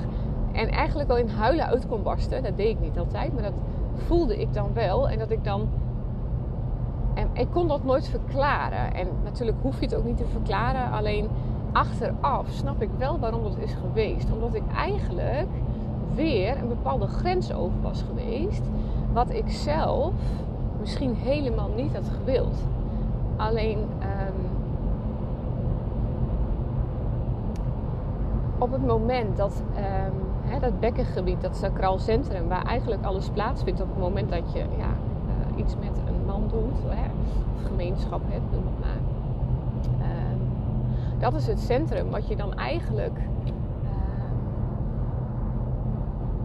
En 0.53 0.69
eigenlijk 0.69 1.09
wel 1.09 1.19
in 1.19 1.29
huilen 1.29 1.67
uit 1.67 1.87
kon 1.89 2.03
barsten. 2.03 2.43
Dat 2.43 2.57
deed 2.57 2.69
ik 2.69 2.81
niet 2.81 2.99
altijd, 2.99 3.33
maar 3.33 3.43
dat 3.43 3.61
voelde 3.95 4.41
ik 4.41 4.53
dan 4.53 4.73
wel. 4.73 5.09
En 5.09 5.19
dat 5.19 5.31
ik 5.31 5.45
dan. 5.45 5.69
En 7.15 7.29
ik 7.33 7.47
kon 7.51 7.69
dat 7.69 7.85
nooit 7.85 8.09
verklaren. 8.09 8.95
En 8.95 9.09
natuurlijk 9.25 9.59
hoef 9.63 9.81
je 9.81 9.87
het 9.87 9.95
ook 9.95 10.05
niet 10.05 10.17
te 10.17 10.27
verklaren. 10.27 10.91
Alleen 10.91 11.29
achteraf 11.73 12.49
snap 12.49 12.83
ik 12.83 12.91
wel 12.99 13.19
waarom 13.19 13.43
dat 13.43 13.59
is 13.59 13.75
geweest. 13.75 14.33
Omdat 14.33 14.55
ik 14.55 14.63
eigenlijk 14.77 15.49
weer 16.15 16.59
een 16.59 16.69
bepaalde 16.69 17.07
grens 17.07 17.53
over 17.53 17.81
was 17.83 18.03
geweest. 18.03 18.63
Wat 19.13 19.31
ik 19.31 19.51
zelf 19.51 20.13
misschien 20.81 21.15
helemaal 21.15 21.71
niet 21.77 21.95
had 21.95 22.09
gewild. 22.09 22.57
Alleen 23.37 23.79
op 28.61 28.73
het 28.73 28.87
moment 28.87 29.37
dat 29.37 29.63
hè, 30.51 30.59
dat 30.59 30.81
bekkengebied, 30.81 31.41
dat 31.41 31.57
sacraal 31.57 31.99
centrum, 31.99 32.49
waar 32.49 32.65
eigenlijk 32.65 33.05
alles 33.05 33.29
plaatsvindt, 33.29 33.81
op 33.81 33.89
het 33.89 33.99
moment 33.99 34.31
dat 34.31 34.53
je 34.53 34.59
ja, 34.59 34.93
uh, 35.27 35.59
iets 35.59 35.75
met 35.75 35.99
een 36.07 36.25
man 36.27 36.43
doet, 36.49 36.85
of 36.85 36.95
gemeenschap 37.67 38.21
hebt, 38.25 38.53
noem 38.53 38.65
het 38.65 38.79
maar. 38.81 39.01
Um, 40.33 40.41
dat 41.19 41.35
is 41.35 41.47
het 41.47 41.61
centrum 41.61 42.11
wat 42.11 42.29
je 42.29 42.37
dan 42.37 42.55
eigenlijk 42.55 43.19
uh, 43.45 43.51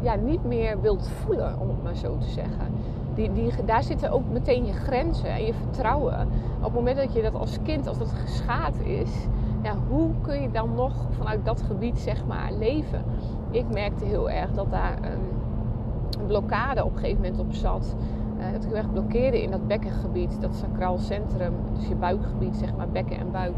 ja, 0.01 0.15
niet 0.15 0.43
meer 0.43 0.81
wilt 0.81 1.07
voelen, 1.07 1.59
om 1.59 1.67
het 1.67 1.83
maar 1.83 1.95
zo 1.95 2.17
te 2.17 2.29
zeggen. 2.29 2.67
die, 3.15 3.31
die, 3.31 3.51
daar 3.65 3.83
zitten 3.83 4.11
ook 4.11 4.23
meteen 4.31 4.65
je 4.65 4.73
grenzen 4.73 5.29
en 5.29 5.45
je 5.45 5.53
vertrouwen. 5.53 6.27
Op 6.57 6.63
het 6.63 6.73
moment 6.73 6.97
dat 6.97 7.13
je 7.13 7.21
dat 7.21 7.35
als 7.35 7.57
kind, 7.63 7.87
als 7.87 7.97
dat 7.97 8.11
geschaad 8.11 8.79
is, 8.79 9.27
ja, 9.63 9.75
hoe 9.89 10.09
kun 10.21 10.41
je 10.41 10.51
dan 10.51 10.73
nog 10.75 10.93
vanuit 11.09 11.45
dat 11.45 11.61
gebied 11.61 11.99
zeg 11.99 12.25
maar 12.25 12.51
leven? 12.53 13.03
Ik 13.51 13.65
merkte 13.73 14.05
heel 14.05 14.29
erg 14.29 14.51
dat 14.51 14.71
daar 14.71 14.97
een 15.01 16.27
blokkade 16.27 16.85
op 16.85 16.91
een 16.91 16.99
gegeven 16.99 17.21
moment 17.21 17.39
op 17.39 17.53
zat. 17.53 17.95
Uh, 18.37 18.51
dat 18.53 18.63
ik 18.63 18.71
erg 18.71 18.91
blokkeerde 18.91 19.41
in 19.41 19.51
dat 19.51 19.67
bekkengebied, 19.67 20.41
dat 20.41 20.55
sacraal 20.55 20.97
centrum, 20.97 21.53
dus 21.73 21.87
je 21.87 21.95
buikgebied, 21.95 22.57
zeg 22.57 22.75
maar, 22.75 22.89
bekken 22.89 23.17
en 23.17 23.31
buik. 23.31 23.55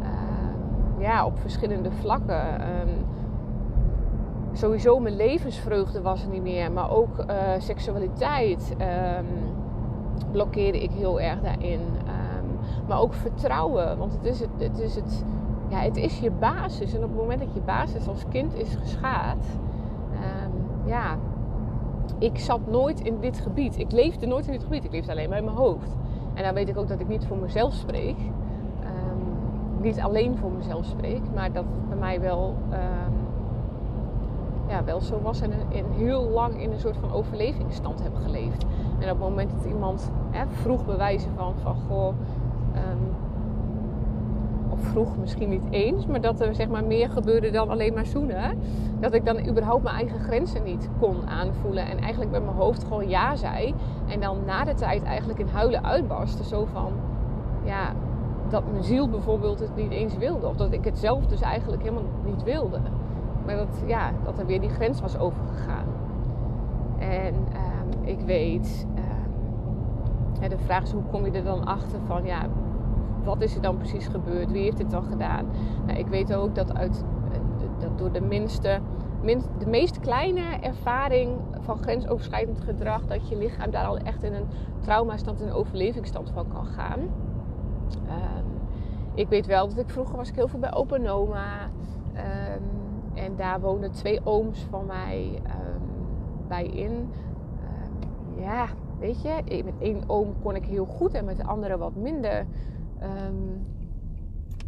Uh, 0.00 1.02
ja, 1.02 1.26
op 1.26 1.38
verschillende 1.38 1.90
vlakken. 1.90 2.60
Um, 2.60 3.05
sowieso 4.56 4.98
mijn 4.98 5.16
levensvreugde 5.16 6.02
was 6.02 6.22
er 6.22 6.28
niet 6.28 6.42
meer, 6.42 6.72
maar 6.72 6.90
ook 6.90 7.18
uh, 7.18 7.34
seksualiteit 7.58 8.76
um, 8.80 9.26
blokkeerde 10.30 10.82
ik 10.82 10.90
heel 10.90 11.20
erg 11.20 11.40
daarin. 11.40 11.80
Um, 11.80 12.58
maar 12.88 13.00
ook 13.00 13.14
vertrouwen, 13.14 13.98
want 13.98 14.12
het 14.12 14.24
is, 14.24 14.40
het, 14.40 14.50
het, 14.58 14.78
is 14.78 14.94
het, 14.94 15.24
ja, 15.68 15.78
het 15.78 15.96
is 15.96 16.18
je 16.18 16.30
basis. 16.30 16.94
En 16.94 17.02
op 17.02 17.08
het 17.08 17.18
moment 17.18 17.40
dat 17.40 17.54
je 17.54 17.60
basis 17.60 18.08
als 18.08 18.24
kind 18.28 18.54
is 18.54 18.74
geschaad, 18.74 19.44
ja, 20.84 21.16
ik 22.18 22.38
zat 22.38 22.60
nooit 22.66 23.00
in 23.00 23.20
dit 23.20 23.38
gebied. 23.38 23.78
Ik 23.78 23.92
leefde 23.92 24.26
nooit 24.26 24.46
in 24.46 24.52
dit 24.52 24.62
gebied. 24.62 24.84
Ik 24.84 24.92
leefde 24.92 25.10
alleen 25.10 25.28
maar 25.28 25.38
in 25.38 25.44
mijn 25.44 25.56
hoofd. 25.56 25.96
En 26.34 26.44
dan 26.44 26.54
weet 26.54 26.68
ik 26.68 26.78
ook 26.78 26.88
dat 26.88 27.00
ik 27.00 27.08
niet 27.08 27.26
voor 27.26 27.36
mezelf 27.36 27.74
spreek. 27.74 28.16
Niet 29.80 30.00
alleen 30.00 30.36
voor 30.36 30.50
mezelf 30.50 30.84
spreek, 30.84 31.22
maar 31.34 31.52
dat 31.52 31.64
bij 31.88 31.96
mij 31.96 32.20
wel, 32.20 32.54
ja, 34.68 34.84
wel 34.84 35.00
zo 35.00 35.20
was 35.22 35.40
en, 35.40 35.52
en 35.52 35.84
heel 35.92 36.28
lang 36.28 36.60
in 36.60 36.72
een 36.72 36.80
soort 36.80 36.96
van 36.96 37.12
overlevingsstand 37.12 38.02
heb 38.02 38.14
geleefd. 38.14 38.64
En 38.98 39.02
op 39.02 39.08
het 39.08 39.18
moment 39.18 39.50
dat 39.50 39.64
iemand 39.64 40.10
hè, 40.30 40.44
vroeg 40.50 40.84
bewijzen 40.84 41.30
van, 41.36 41.54
van 41.62 41.76
goh, 41.88 42.14
um, 42.74 43.14
vroeg 44.76 45.16
misschien 45.16 45.48
niet 45.48 45.66
eens, 45.70 46.06
maar 46.06 46.20
dat 46.20 46.40
er 46.40 46.54
zeg 46.54 46.68
maar 46.68 46.84
meer 46.84 47.10
gebeurde 47.10 47.50
dan 47.50 47.70
alleen 47.70 47.94
maar 47.94 48.06
zoenen. 48.06 48.58
Dat 49.00 49.12
ik 49.12 49.24
dan 49.24 49.48
überhaupt 49.48 49.82
mijn 49.82 49.96
eigen 49.96 50.18
grenzen 50.20 50.62
niet 50.62 50.88
kon 50.98 51.28
aanvoelen. 51.28 51.86
En 51.86 51.98
eigenlijk 51.98 52.30
met 52.30 52.44
mijn 52.44 52.56
hoofd 52.56 52.84
gewoon 52.84 53.08
ja 53.08 53.36
zei. 53.36 53.74
En 54.08 54.20
dan 54.20 54.38
na 54.46 54.64
de 54.64 54.74
tijd 54.74 55.02
eigenlijk 55.02 55.38
in 55.38 55.48
huilen 55.48 55.84
uitbarstte. 55.84 56.44
Zo 56.44 56.66
van, 56.72 56.92
ja, 57.64 57.92
dat 58.48 58.62
mijn 58.70 58.84
ziel 58.84 59.08
bijvoorbeeld 59.08 59.60
het 59.60 59.76
niet 59.76 59.90
eens 59.90 60.16
wilde. 60.16 60.46
Of 60.46 60.56
dat 60.56 60.72
ik 60.72 60.84
het 60.84 60.98
zelf 60.98 61.26
dus 61.26 61.40
eigenlijk 61.40 61.82
helemaal 61.82 62.04
niet 62.24 62.42
wilde. 62.42 62.80
Maar 63.46 63.56
dat, 63.56 63.82
ja, 63.86 64.12
dat 64.24 64.38
er 64.38 64.46
weer 64.46 64.60
die 64.60 64.70
grens 64.70 65.00
was 65.00 65.18
overgegaan. 65.18 65.86
En 66.98 67.34
ehm, 67.52 68.02
ik 68.02 68.20
weet, 68.20 68.86
ehm, 68.94 70.48
de 70.48 70.58
vraag 70.58 70.82
is 70.82 70.92
hoe 70.92 71.02
kom 71.10 71.24
je 71.24 71.30
er 71.30 71.44
dan 71.44 71.64
achter 71.64 71.98
van, 72.06 72.24
ja, 72.24 72.46
wat 73.24 73.42
is 73.42 73.54
er 73.54 73.62
dan 73.62 73.76
precies 73.76 74.06
gebeurd? 74.06 74.52
Wie 74.52 74.62
heeft 74.62 74.76
dit 74.76 74.90
dan 74.90 75.04
gedaan? 75.04 75.46
Nou, 75.86 75.98
ik 75.98 76.06
weet 76.06 76.34
ook 76.34 76.54
dat, 76.54 76.74
uit, 76.74 77.04
dat 77.78 77.98
door 77.98 78.12
de 78.12 78.20
minste, 78.20 78.80
minst, 79.22 79.48
de 79.58 79.66
meest 79.66 80.00
kleine 80.00 80.42
ervaring 80.60 81.38
van 81.60 81.78
grensoverschrijdend 81.78 82.60
gedrag, 82.60 83.06
dat 83.06 83.28
je 83.28 83.36
lichaam 83.36 83.70
daar 83.70 83.86
al 83.86 83.98
echt 83.98 84.22
in 84.22 84.34
een 84.34 84.46
traumastand, 84.80 85.40
in 85.40 85.46
een 85.46 85.52
overlevingsstand 85.52 86.30
van 86.30 86.48
kan 86.48 86.66
gaan. 86.66 87.00
Um, 87.00 88.46
ik 89.14 89.28
weet 89.28 89.46
wel 89.46 89.68
dat 89.68 89.78
ik 89.78 89.90
vroeger 89.90 90.16
was 90.16 90.28
ik 90.28 90.34
heel 90.34 90.48
veel 90.48 90.58
bij 90.58 90.74
opa 90.74 90.96
en 90.96 91.08
oma. 91.08 91.70
En 93.16 93.36
daar 93.36 93.60
woonden 93.60 93.92
twee 93.92 94.20
ooms 94.24 94.66
van 94.70 94.86
mij 94.86 95.42
um, 95.44 95.82
bij 96.48 96.66
in. 96.66 97.10
ja, 98.36 98.68
weet 98.98 99.22
je, 99.22 99.62
met 99.64 99.74
één 99.78 100.02
oom 100.06 100.40
kon 100.42 100.54
ik 100.54 100.64
heel 100.64 100.86
goed 100.86 101.14
en 101.14 101.24
met 101.24 101.36
de 101.36 101.44
andere 101.44 101.78
wat 101.78 101.94
minder. 101.94 102.46
Um, 103.02 103.66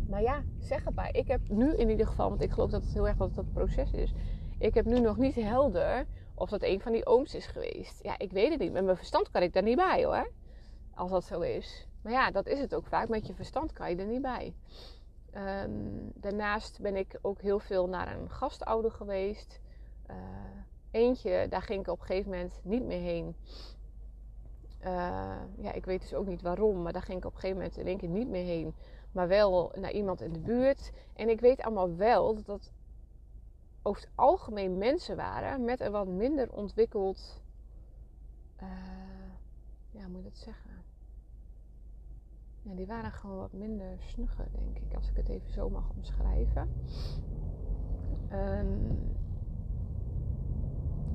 maar 0.08 0.22
ja, 0.22 0.42
zeg 0.58 0.84
het 0.84 0.94
maar. 0.94 1.14
Ik 1.14 1.28
heb 1.28 1.40
nu 1.48 1.74
in 1.74 1.90
ieder 1.90 2.06
geval, 2.06 2.28
want 2.28 2.42
ik 2.42 2.50
geloof 2.50 2.70
dat 2.70 2.82
het 2.82 2.92
heel 2.92 3.08
erg 3.08 3.16
dat 3.16 3.36
het 3.36 3.52
proces 3.52 3.90
is. 3.90 4.12
Ik 4.58 4.74
heb 4.74 4.84
nu 4.84 5.00
nog 5.00 5.16
niet 5.16 5.34
helder 5.34 6.06
of 6.34 6.50
dat 6.50 6.62
een 6.62 6.80
van 6.80 6.92
die 6.92 7.06
ooms 7.06 7.34
is 7.34 7.46
geweest. 7.46 8.02
Ja, 8.02 8.18
ik 8.18 8.32
weet 8.32 8.50
het 8.50 8.60
niet. 8.60 8.72
Met 8.72 8.84
mijn 8.84 8.96
verstand 8.96 9.30
kan 9.30 9.42
ik 9.42 9.52
daar 9.52 9.62
niet 9.62 9.76
bij 9.76 10.04
hoor. 10.04 10.30
Als 10.94 11.10
dat 11.10 11.24
zo 11.24 11.40
is. 11.40 11.88
Maar 12.02 12.12
ja, 12.12 12.30
dat 12.30 12.46
is 12.46 12.60
het 12.60 12.74
ook 12.74 12.86
vaak. 12.86 13.08
Met 13.08 13.26
je 13.26 13.34
verstand 13.34 13.72
kan 13.72 13.90
je 13.90 13.96
er 13.96 14.06
niet 14.06 14.22
bij. 14.22 14.54
Um, 15.36 16.12
daarnaast 16.14 16.80
ben 16.80 16.96
ik 16.96 17.18
ook 17.22 17.40
heel 17.40 17.58
veel 17.58 17.88
naar 17.88 18.16
een 18.16 18.30
gastouder 18.30 18.90
geweest. 18.90 19.60
Uh, 20.10 20.16
eentje, 20.90 21.46
daar 21.50 21.62
ging 21.62 21.80
ik 21.80 21.88
op 21.88 22.00
een 22.00 22.06
gegeven 22.06 22.30
moment 22.30 22.60
niet 22.62 22.84
meer 22.84 23.00
heen. 23.00 23.36
Uh, 24.80 25.36
ja, 25.58 25.72
ik 25.72 25.84
weet 25.84 26.00
dus 26.00 26.14
ook 26.14 26.26
niet 26.26 26.42
waarom, 26.42 26.82
maar 26.82 26.92
daar 26.92 27.02
ging 27.02 27.18
ik 27.18 27.24
op 27.24 27.34
een 27.34 27.40
gegeven 27.40 27.62
moment 27.62 27.78
in 27.78 27.86
één 27.86 27.98
keer 27.98 28.08
niet 28.08 28.28
meer 28.28 28.44
heen. 28.44 28.74
Maar 29.12 29.28
wel 29.28 29.72
naar 29.74 29.92
iemand 29.92 30.20
in 30.20 30.32
de 30.32 30.38
buurt. 30.38 30.92
En 31.14 31.28
ik 31.28 31.40
weet 31.40 31.62
allemaal 31.62 31.96
wel 31.96 32.34
dat 32.34 32.46
dat 32.46 32.72
over 33.82 34.02
het 34.02 34.10
algemeen 34.14 34.78
mensen 34.78 35.16
waren 35.16 35.64
met 35.64 35.80
een 35.80 35.92
wat 35.92 36.06
minder 36.06 36.52
ontwikkeld. 36.52 37.42
Uh, 38.62 38.68
ja, 39.90 40.00
hoe 40.00 40.08
moet 40.08 40.18
ik 40.18 40.24
dat 40.24 40.36
zeggen? 40.36 40.67
Die 42.74 42.86
waren 42.86 43.12
gewoon 43.12 43.36
wat 43.36 43.52
minder 43.52 43.96
snugger, 43.98 44.46
denk 44.52 44.78
ik, 44.78 44.94
als 44.94 45.08
ik 45.08 45.16
het 45.16 45.28
even 45.28 45.50
zo 45.50 45.70
mag 45.70 45.90
omschrijven. 45.96 46.68
Um, 48.32 49.16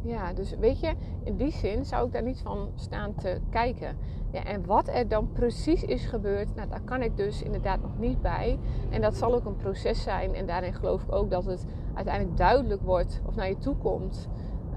ja, 0.03 0.33
dus 0.33 0.55
weet 0.55 0.79
je, 0.79 0.93
in 1.23 1.37
die 1.37 1.51
zin 1.51 1.85
zou 1.85 2.05
ik 2.05 2.13
daar 2.13 2.23
niet 2.23 2.41
van 2.41 2.71
staan 2.75 3.15
te 3.15 3.39
kijken. 3.49 3.97
Ja, 4.31 4.43
en 4.43 4.65
wat 4.65 4.87
er 4.87 5.07
dan 5.07 5.31
precies 5.31 5.83
is 5.83 6.05
gebeurd, 6.05 6.55
nou, 6.55 6.69
daar 6.69 6.81
kan 6.81 7.01
ik 7.01 7.17
dus 7.17 7.41
inderdaad 7.41 7.81
nog 7.81 7.97
niet 7.97 8.21
bij. 8.21 8.59
En 8.89 9.01
dat 9.01 9.15
zal 9.15 9.33
ook 9.33 9.45
een 9.45 9.55
proces 9.55 10.03
zijn. 10.03 10.33
En 10.33 10.45
daarin 10.45 10.73
geloof 10.73 11.03
ik 11.03 11.11
ook 11.11 11.29
dat 11.29 11.45
het 11.45 11.65
uiteindelijk 11.93 12.37
duidelijk 12.37 12.81
wordt 12.81 13.21
of 13.25 13.35
naar 13.35 13.47
je 13.47 13.57
toe 13.57 13.75
komt. 13.75 14.29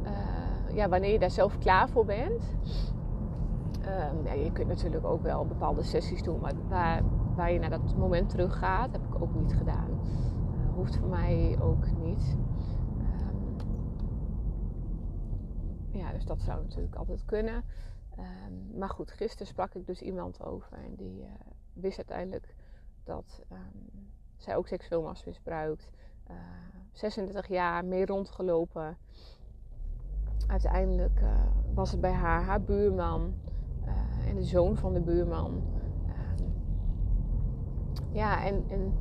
Uh, 0.02 0.76
ja, 0.76 0.88
wanneer 0.88 1.12
je 1.12 1.18
daar 1.18 1.30
zelf 1.30 1.58
klaar 1.58 1.88
voor 1.88 2.04
bent. 2.04 2.56
Uh, 3.86 4.24
ja, 4.24 4.32
je 4.32 4.52
kunt 4.52 4.68
natuurlijk 4.68 5.04
ook 5.04 5.22
wel 5.22 5.46
bepaalde 5.46 5.82
sessies 5.82 6.22
doen, 6.22 6.40
maar 6.40 6.54
waar, 7.36 7.52
je 7.52 7.58
naar 7.58 7.70
dat 7.70 7.96
moment 7.96 8.30
terug 8.30 8.58
gaat, 8.58 8.92
heb 8.92 9.04
ik 9.04 9.22
ook 9.22 9.34
niet 9.34 9.54
gedaan. 9.54 9.90
Uh, 9.90 10.74
hoeft 10.74 10.96
voor 10.96 11.08
mij 11.08 11.58
ook 11.60 11.86
niet. 11.98 12.36
ja, 15.90 16.12
dus 16.12 16.24
dat 16.24 16.40
zou 16.40 16.62
natuurlijk 16.62 16.94
altijd 16.94 17.24
kunnen. 17.24 17.64
Um, 18.18 18.78
maar 18.78 18.88
goed, 18.88 19.10
gisteren 19.10 19.46
sprak 19.46 19.74
ik 19.74 19.86
dus 19.86 20.02
iemand 20.02 20.42
over 20.42 20.72
en 20.72 20.94
die 20.94 21.20
uh, 21.20 21.28
wist 21.72 21.96
uiteindelijk 21.96 22.54
dat 23.04 23.42
zij 24.36 24.56
ook 24.56 24.68
seksueel 24.68 25.02
was 25.02 25.24
misbruikt. 25.24 25.90
Uh, 26.30 26.36
36 26.92 27.48
jaar 27.48 27.84
mee 27.84 28.06
rondgelopen. 28.06 28.96
Uiteindelijk 30.46 31.20
uh, 31.20 31.28
was 31.74 31.90
het 31.90 32.00
bij 32.00 32.12
haar 32.12 32.42
haar 32.42 32.62
buurman 32.62 33.34
eh, 33.44 33.55
de 34.36 34.44
zoon 34.44 34.76
van 34.76 34.92
de 34.92 35.00
buurman. 35.00 35.50
Um, 35.50 36.46
ja, 38.10 38.44
en, 38.44 38.64
en 38.68 38.92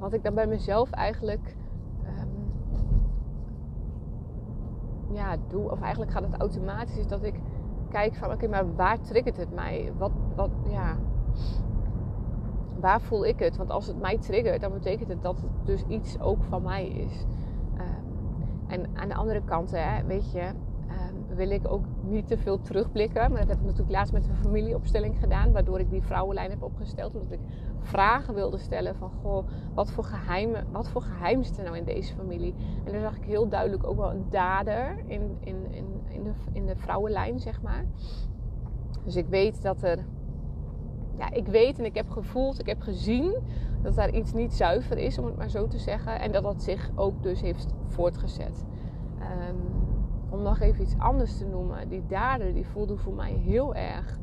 wat 0.00 0.12
ik 0.12 0.24
dan 0.24 0.34
bij 0.34 0.46
mezelf 0.46 0.90
eigenlijk 0.90 1.56
ja, 5.14 5.36
doe, 5.48 5.70
of 5.70 5.80
eigenlijk 5.80 6.12
gaat 6.12 6.22
het 6.22 6.40
automatisch, 6.40 6.96
is 6.96 7.06
dat 7.06 7.22
ik 7.22 7.34
kijk 7.88 8.14
van 8.14 8.32
oké, 8.32 8.48
maar 8.48 8.74
waar 8.74 9.00
triggert 9.00 9.36
het 9.36 9.54
mij? 9.54 9.92
Wat, 9.98 10.10
wat, 10.36 10.50
ja, 10.68 10.96
waar 12.80 13.00
voel 13.00 13.26
ik 13.26 13.38
het? 13.38 13.56
Want 13.56 13.70
als 13.70 13.86
het 13.86 14.00
mij 14.00 14.18
triggert, 14.18 14.60
dan 14.60 14.72
betekent 14.72 15.08
het 15.08 15.22
dat 15.22 15.40
het 15.40 15.66
dus 15.66 15.84
iets 15.88 16.20
ook 16.20 16.44
van 16.44 16.62
mij 16.62 16.88
is. 16.88 17.26
Um, 17.74 18.04
en 18.66 18.96
aan 18.96 19.08
de 19.08 19.14
andere 19.14 19.42
kant, 19.44 19.70
hè, 19.70 20.04
weet 20.04 20.32
je, 20.32 20.50
wil 21.34 21.50
ik 21.50 21.72
ook 21.72 21.84
niet 22.02 22.26
te 22.26 22.38
veel 22.38 22.60
terugblikken. 22.60 23.30
Maar 23.30 23.40
dat 23.40 23.48
heb 23.48 23.58
ik 23.58 23.64
natuurlijk 23.64 23.90
laatst 23.90 24.12
met 24.12 24.28
een 24.28 24.36
familieopstelling 24.36 25.18
gedaan. 25.18 25.52
Waardoor 25.52 25.80
ik 25.80 25.90
die 25.90 26.02
vrouwenlijn 26.02 26.50
heb 26.50 26.62
opgesteld. 26.62 27.14
Omdat 27.14 27.32
ik 27.32 27.40
vragen 27.80 28.34
wilde 28.34 28.58
stellen 28.58 28.96
van... 28.96 29.10
Goh, 29.22 29.46
wat 29.74 29.90
voor, 29.90 30.04
geheimen, 30.04 30.66
wat 30.72 30.88
voor 30.88 31.02
geheim 31.02 31.42
er 31.58 31.64
nou 31.64 31.76
in 31.76 31.84
deze 31.84 32.14
familie? 32.14 32.54
En 32.84 32.92
daar 32.92 33.00
zag 33.00 33.16
ik 33.16 33.24
heel 33.24 33.48
duidelijk 33.48 33.86
ook 33.86 33.96
wel 33.96 34.10
een 34.10 34.26
dader 34.30 34.98
in, 35.06 35.36
in, 35.40 35.56
in, 35.70 35.86
in, 36.08 36.22
de, 36.22 36.32
in 36.52 36.66
de 36.66 36.76
vrouwenlijn, 36.76 37.40
zeg 37.40 37.62
maar. 37.62 37.84
Dus 39.04 39.16
ik 39.16 39.26
weet 39.26 39.62
dat 39.62 39.82
er... 39.82 40.04
Ja, 41.18 41.30
ik 41.30 41.46
weet 41.46 41.78
en 41.78 41.84
ik 41.84 41.94
heb 41.94 42.10
gevoeld, 42.10 42.60
ik 42.60 42.66
heb 42.66 42.80
gezien 42.80 43.34
dat 43.82 43.94
daar 43.94 44.10
iets 44.10 44.32
niet 44.32 44.54
zuiver 44.54 44.98
is, 44.98 45.18
om 45.18 45.24
het 45.24 45.36
maar 45.36 45.50
zo 45.50 45.66
te 45.66 45.78
zeggen. 45.78 46.20
En 46.20 46.32
dat 46.32 46.42
dat 46.42 46.62
zich 46.62 46.90
ook 46.94 47.22
dus 47.22 47.40
heeft 47.40 47.74
voortgezet. 47.86 48.64
Um, 49.18 49.73
om 50.28 50.42
nog 50.42 50.60
even 50.60 50.82
iets 50.82 50.98
anders 50.98 51.38
te 51.38 51.46
noemen, 51.46 51.88
die 51.88 52.06
dader 52.06 52.54
die 52.54 52.66
voelde 52.66 52.96
voor 52.96 53.14
mij 53.14 53.32
heel 53.32 53.74
erg 53.74 54.18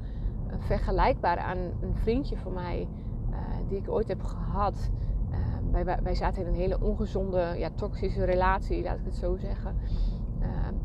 uh, 0.48 0.54
vergelijkbaar 0.60 1.38
aan 1.38 1.58
een 1.58 1.96
vriendje 1.96 2.38
van 2.38 2.54
mij 2.54 2.88
uh, 3.30 3.38
die 3.68 3.78
ik 3.78 3.90
ooit 3.90 4.08
heb 4.08 4.24
gehad. 4.24 4.90
Uh, 5.32 5.38
wij, 5.72 5.98
wij, 6.04 6.16
zaten 6.16 6.42
in 6.42 6.48
een 6.48 6.54
hele 6.54 6.82
ongezonde, 6.82 7.54
ja, 7.58 7.70
toxische 7.76 8.24
relatie, 8.24 8.84
laat 8.84 8.98
ik 8.98 9.06
het 9.06 9.16
zo 9.16 9.38
zeggen. 9.38 9.76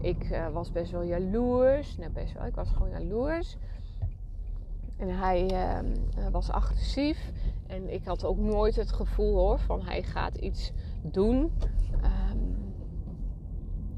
ik 0.01 0.41
was 0.53 0.73
best 0.73 0.93
wel 0.93 1.03
jaloers. 1.03 1.97
Nou, 1.97 2.11
best 2.11 2.33
wel. 2.33 2.47
Ik 2.47 2.55
was 2.55 2.71
gewoon 2.71 2.91
jaloers. 2.91 3.57
En 4.97 5.19
hij 5.19 5.51
uh, 5.53 6.29
was 6.31 6.51
agressief. 6.51 7.33
En 7.67 7.93
ik 7.93 8.05
had 8.05 8.25
ook 8.25 8.39
nooit 8.39 8.77
het 8.77 8.93
gevoel 8.93 9.35
hoor 9.35 9.59
van 9.59 9.83
hij 9.83 10.03
gaat 10.03 10.37
iets 10.37 10.73
doen. 11.03 11.53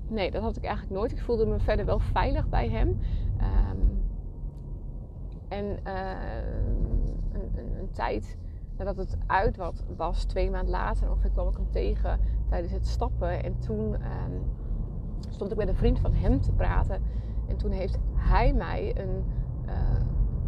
Nee, 0.08 0.30
dat 0.30 0.42
had 0.42 0.56
ik 0.56 0.64
eigenlijk 0.64 1.00
nooit. 1.00 1.12
Ik 1.12 1.22
voelde 1.22 1.46
me 1.46 1.58
verder 1.58 1.84
wel 1.86 1.98
veilig 1.98 2.48
bij 2.48 2.68
hem. 2.68 2.88
Um, 2.88 4.02
en 5.48 5.64
uh, 5.64 5.72
een, 7.32 7.50
een, 7.54 7.78
een, 7.78 7.90
tijd 7.90 8.36
nadat 8.76 8.96
het 8.96 9.16
uit 9.26 9.58
was, 9.96 10.24
twee 10.24 10.50
maanden 10.50 10.70
later, 10.70 11.08
ik 11.24 11.30
kwam 11.32 11.48
ik 11.48 11.56
hem 11.56 11.70
tegen 11.70 12.20
tijdens 12.48 12.72
het 12.72 12.86
stappen. 12.86 13.42
En 13.42 13.58
toen 13.58 13.94
um, 13.94 14.42
stond 15.28 15.50
ik 15.50 15.56
met 15.56 15.68
een 15.68 15.74
vriend 15.74 15.98
van 15.98 16.12
hem 16.12 16.40
te 16.40 16.52
praten. 16.52 17.02
En 17.46 17.56
toen 17.56 17.70
heeft 17.70 17.98
hij 18.14 18.52
mij 18.52 18.96
een, 18.98 19.24
uh, 19.66 19.72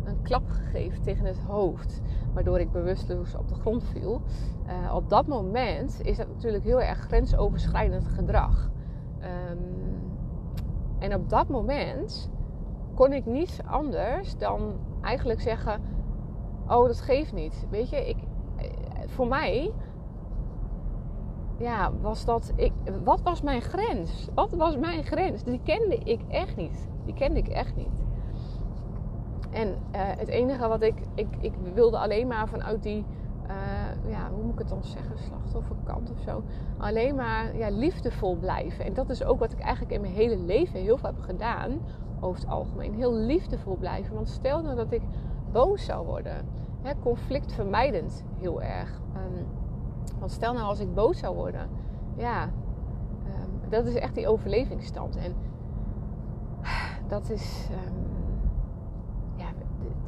een 0.04 0.22
klap 0.22 0.48
gegeven 0.48 1.02
tegen 1.02 1.24
het 1.24 1.38
hoofd. 1.38 2.00
Waardoor 2.32 2.60
ik 2.60 2.72
bewusteloos 2.72 3.34
op 3.34 3.48
de 3.48 3.54
grond 3.54 3.84
viel. 3.84 4.22
Uh, 4.66 4.94
op 4.94 5.08
dat 5.08 5.26
moment 5.26 6.00
is 6.02 6.16
dat 6.16 6.28
natuurlijk 6.28 6.64
heel 6.64 6.82
erg 6.82 6.98
grensoverschrijdend 6.98 8.08
gedrag. 8.08 8.70
Um, 9.22 10.12
en 10.98 11.14
op 11.14 11.28
dat 11.28 11.48
moment 11.48 12.30
kon 12.94 13.12
ik 13.12 13.26
niets 13.26 13.64
anders 13.64 14.36
dan 14.36 14.72
eigenlijk 15.00 15.40
zeggen: 15.40 15.80
Oh, 16.68 16.86
dat 16.86 17.00
geeft 17.00 17.32
niet. 17.32 17.66
Weet 17.70 17.90
je, 17.90 18.08
ik, 18.08 18.16
eh, 18.56 18.66
voor 19.06 19.26
mij 19.26 19.72
ja, 21.60 21.92
was 22.00 22.24
dat. 22.24 22.52
Ik, 22.56 22.72
wat 23.04 23.22
was 23.22 23.42
mijn 23.42 23.62
grens? 23.62 24.28
Wat 24.34 24.52
was 24.52 24.76
mijn 24.76 25.04
grens? 25.04 25.44
Die 25.44 25.60
kende 25.64 25.96
ik 25.96 26.20
echt 26.28 26.56
niet. 26.56 26.88
Die 27.04 27.14
kende 27.14 27.38
ik 27.38 27.48
echt 27.48 27.76
niet. 27.76 28.04
En 29.50 29.68
uh, 29.68 29.74
het 29.92 30.28
enige 30.28 30.68
wat 30.68 30.82
ik, 30.82 30.94
ik. 31.14 31.28
Ik 31.40 31.52
wilde 31.74 31.98
alleen 31.98 32.26
maar 32.26 32.48
vanuit 32.48 32.82
die. 32.82 33.04
Uh, 33.46 34.10
ja, 34.10 34.30
het 34.60 34.68
dan 34.68 34.84
zeggen? 34.84 35.18
Slachtofferkant 35.18 36.10
of 36.10 36.20
zo. 36.20 36.42
Alleen 36.78 37.14
maar 37.14 37.56
ja, 37.56 37.70
liefdevol 37.70 38.36
blijven. 38.36 38.84
En 38.84 38.94
dat 38.94 39.10
is 39.10 39.24
ook 39.24 39.38
wat 39.38 39.52
ik 39.52 39.60
eigenlijk 39.60 39.92
in 39.92 40.00
mijn 40.00 40.12
hele 40.12 40.36
leven 40.36 40.80
heel 40.80 40.96
veel 40.96 41.08
heb 41.08 41.20
gedaan. 41.20 41.80
Over 42.20 42.40
het 42.40 42.50
algemeen. 42.50 42.94
Heel 42.94 43.14
liefdevol 43.14 43.76
blijven. 43.76 44.14
Want 44.14 44.28
stel 44.28 44.62
nou 44.62 44.76
dat 44.76 44.92
ik 44.92 45.02
boos 45.52 45.84
zou 45.84 46.06
worden. 46.06 46.46
Hè, 46.82 46.92
conflictvermijdend 47.02 48.24
heel 48.36 48.62
erg. 48.62 49.00
Um, 49.16 49.46
want 50.18 50.30
stel 50.30 50.52
nou 50.52 50.66
als 50.66 50.80
ik 50.80 50.94
boos 50.94 51.18
zou 51.18 51.36
worden. 51.36 51.68
Ja, 52.16 52.44
um, 52.44 53.70
dat 53.70 53.86
is 53.86 53.94
echt 53.94 54.14
die 54.14 54.28
overlevingsstand. 54.28 55.16
En 55.16 55.34
dat 57.08 57.30
is... 57.30 57.68
Um, 57.86 58.08
ja, 59.36 59.46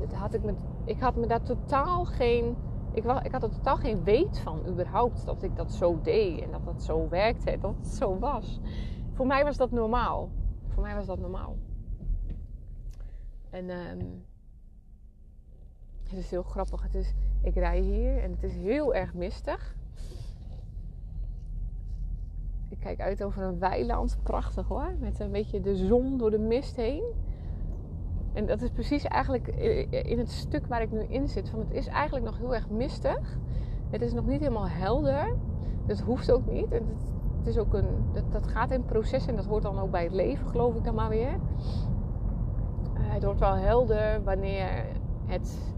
dat 0.01 0.13
had 0.13 0.35
ik, 0.35 0.41
ik 0.85 1.01
had 1.01 1.17
me 1.17 1.27
daar 1.27 1.43
totaal 1.43 2.05
geen... 2.05 2.57
Ik, 2.93 3.05
ik 3.05 3.33
had 3.33 3.43
er 3.43 3.51
totaal 3.51 3.77
geen 3.77 4.05
weet 4.05 4.39
van 4.39 4.67
überhaupt 4.67 5.27
dat 5.27 5.43
ik 5.43 5.57
dat 5.57 5.73
zo 5.73 6.01
deed. 6.03 6.41
En 6.41 6.51
dat 6.51 6.65
dat 6.65 6.83
zo 6.83 7.09
werkte. 7.09 7.59
Dat 7.61 7.75
het 7.77 7.87
zo 7.87 8.19
was. 8.19 8.61
Voor 9.13 9.27
mij 9.27 9.45
was 9.45 9.57
dat 9.57 9.71
normaal. 9.71 10.31
Voor 10.69 10.83
mij 10.83 10.95
was 10.95 11.07
dat 11.07 11.19
normaal. 11.19 11.57
En... 13.51 13.71
Um, 13.71 14.25
het 16.13 16.21
is 16.21 16.31
heel 16.31 16.43
grappig. 16.43 16.83
Het 16.83 16.95
is, 16.95 17.15
ik 17.43 17.55
rij 17.55 17.81
hier 17.81 18.23
en 18.23 18.31
het 18.31 18.43
is 18.43 18.55
heel 18.55 18.95
erg 18.95 19.15
mistig. 19.15 19.77
Ik 22.69 22.79
kijk 22.81 23.01
uit 23.01 23.23
over 23.23 23.43
een 23.43 23.59
weiland. 23.59 24.19
Prachtig 24.23 24.69
hoor. 24.69 24.95
Met 24.99 25.21
een 25.21 25.31
beetje 25.31 25.61
de 25.61 25.77
zon 25.77 26.19
door 26.19 26.31
de 26.31 26.39
mist 26.39 26.77
heen. 26.77 27.05
En 28.33 28.47
dat 28.47 28.63
is 28.63 28.71
precies 28.71 29.05
eigenlijk 29.05 29.49
in 29.91 30.19
het 30.19 30.31
stuk 30.31 30.67
waar 30.67 30.83
ik 30.83 30.91
nu 30.91 31.03
in 31.09 31.29
zit. 31.29 31.49
Van 31.49 31.59
het 31.59 31.71
is 31.71 31.87
eigenlijk 31.87 32.25
nog 32.25 32.39
heel 32.39 32.55
erg 32.55 32.69
mistig. 32.69 33.39
Het 33.91 34.03
is 34.03 34.13
nog 34.13 34.27
niet 34.27 34.41
helemaal 34.41 34.69
helder. 34.69 35.37
Dat 35.87 36.01
hoeft 36.01 36.31
ook 36.31 36.47
niet. 36.47 36.71
Het, 36.71 37.47
is 37.47 37.59
ook 37.59 37.75
een, 37.75 37.87
dat, 38.31 38.47
gaat 38.47 38.71
in 38.71 38.85
proces 38.85 39.27
en 39.27 39.37
dat 39.37 39.45
hoort 39.45 39.63
dan 39.63 39.79
ook 39.79 39.91
bij 39.91 40.03
het 40.03 40.13
leven, 40.13 40.49
geloof 40.49 40.75
ik 40.75 40.85
dan 40.85 40.95
maar 40.95 41.09
weer. 41.09 41.33
Uh, 41.33 41.39
het 42.95 43.25
wordt 43.25 43.41
wel 43.41 43.55
helder 43.55 44.23
wanneer 44.25 44.85
het 45.27 45.75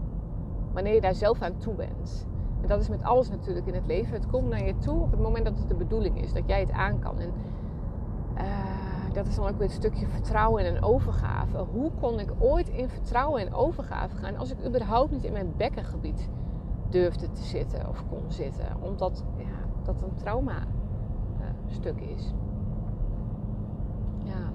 wanneer 0.75 0.93
je 0.93 1.01
daar 1.01 1.15
zelf 1.15 1.41
aan 1.41 1.57
toe 1.57 1.73
bent. 1.73 2.27
En 2.61 2.67
dat 2.67 2.81
is 2.81 2.89
met 2.89 3.03
alles 3.03 3.29
natuurlijk 3.29 3.65
in 3.65 3.73
het 3.73 3.85
leven. 3.85 4.13
Het 4.13 4.27
komt 4.27 4.49
naar 4.49 4.65
je 4.65 4.77
toe 4.77 5.01
op 5.01 5.11
het 5.11 5.19
moment 5.19 5.45
dat 5.45 5.57
het 5.57 5.69
de 5.69 5.75
bedoeling 5.75 6.21
is, 6.21 6.33
dat 6.33 6.43
jij 6.45 6.59
het 6.59 6.71
aan 6.71 6.99
kan. 6.99 7.19
En 7.19 7.31
dat 9.15 9.27
is 9.27 9.35
dan 9.35 9.47
ook 9.47 9.57
weer 9.57 9.67
een 9.67 9.73
stukje 9.73 10.07
vertrouwen 10.07 10.65
en 10.65 10.83
overgave. 10.83 11.57
Hoe 11.57 11.91
kon 11.99 12.19
ik 12.19 12.33
ooit 12.39 12.69
in 12.69 12.89
vertrouwen 12.89 13.41
en 13.41 13.53
overgave 13.53 14.15
gaan 14.15 14.37
als 14.37 14.51
ik 14.51 14.65
überhaupt 14.65 15.11
niet 15.11 15.23
in 15.23 15.31
mijn 15.31 15.53
bekkengebied 15.57 16.29
durfde 16.89 17.31
te 17.31 17.43
zitten 17.43 17.89
of 17.89 18.03
kon 18.09 18.23
zitten? 18.27 18.81
Omdat 18.81 19.23
ja, 19.37 19.83
dat 19.83 20.01
een 20.01 20.15
trauma 20.15 20.57
uh, 21.39 21.45
stuk 21.67 21.99
is. 21.99 22.33
Ja. 24.23 24.51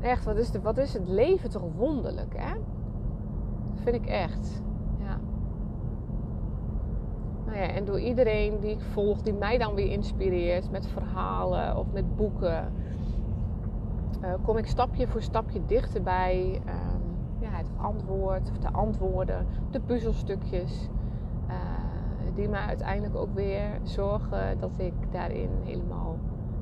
Echt, 0.00 0.24
wat 0.24 0.36
is, 0.36 0.50
de, 0.50 0.60
wat 0.60 0.78
is 0.78 0.92
het 0.92 1.08
leven 1.08 1.50
toch 1.50 1.62
wonderlijk, 1.76 2.36
hè? 2.36 2.54
vind 3.74 4.04
ik 4.04 4.06
echt. 4.06 4.62
Ja. 4.98 5.18
Nou 7.44 7.58
ja, 7.58 7.68
en 7.68 7.84
door 7.84 8.00
iedereen 8.00 8.60
die 8.60 8.70
ik 8.70 8.80
volg, 8.80 9.22
die 9.22 9.32
mij 9.32 9.58
dan 9.58 9.74
weer 9.74 9.90
inspireert 9.90 10.70
met 10.70 10.86
verhalen 10.86 11.76
of 11.76 11.92
met 11.92 12.16
boeken, 12.16 12.72
uh, 14.22 14.34
kom 14.42 14.56
ik 14.56 14.66
stapje 14.66 15.08
voor 15.08 15.22
stapje 15.22 15.60
dichterbij 15.66 16.62
uh, 16.66 16.72
ja, 17.38 17.48
het 17.48 17.70
antwoord 17.76 18.50
of 18.50 18.58
de 18.58 18.72
antwoorden, 18.72 19.46
de 19.70 19.80
puzzelstukjes. 19.80 20.88
Uh, 21.48 21.54
die 22.34 22.48
mij 22.48 22.60
uiteindelijk 22.60 23.16
ook 23.16 23.34
weer 23.34 23.80
zorgen 23.82 24.58
dat 24.58 24.70
ik 24.76 24.94
daarin 25.10 25.48
helemaal 25.64 26.16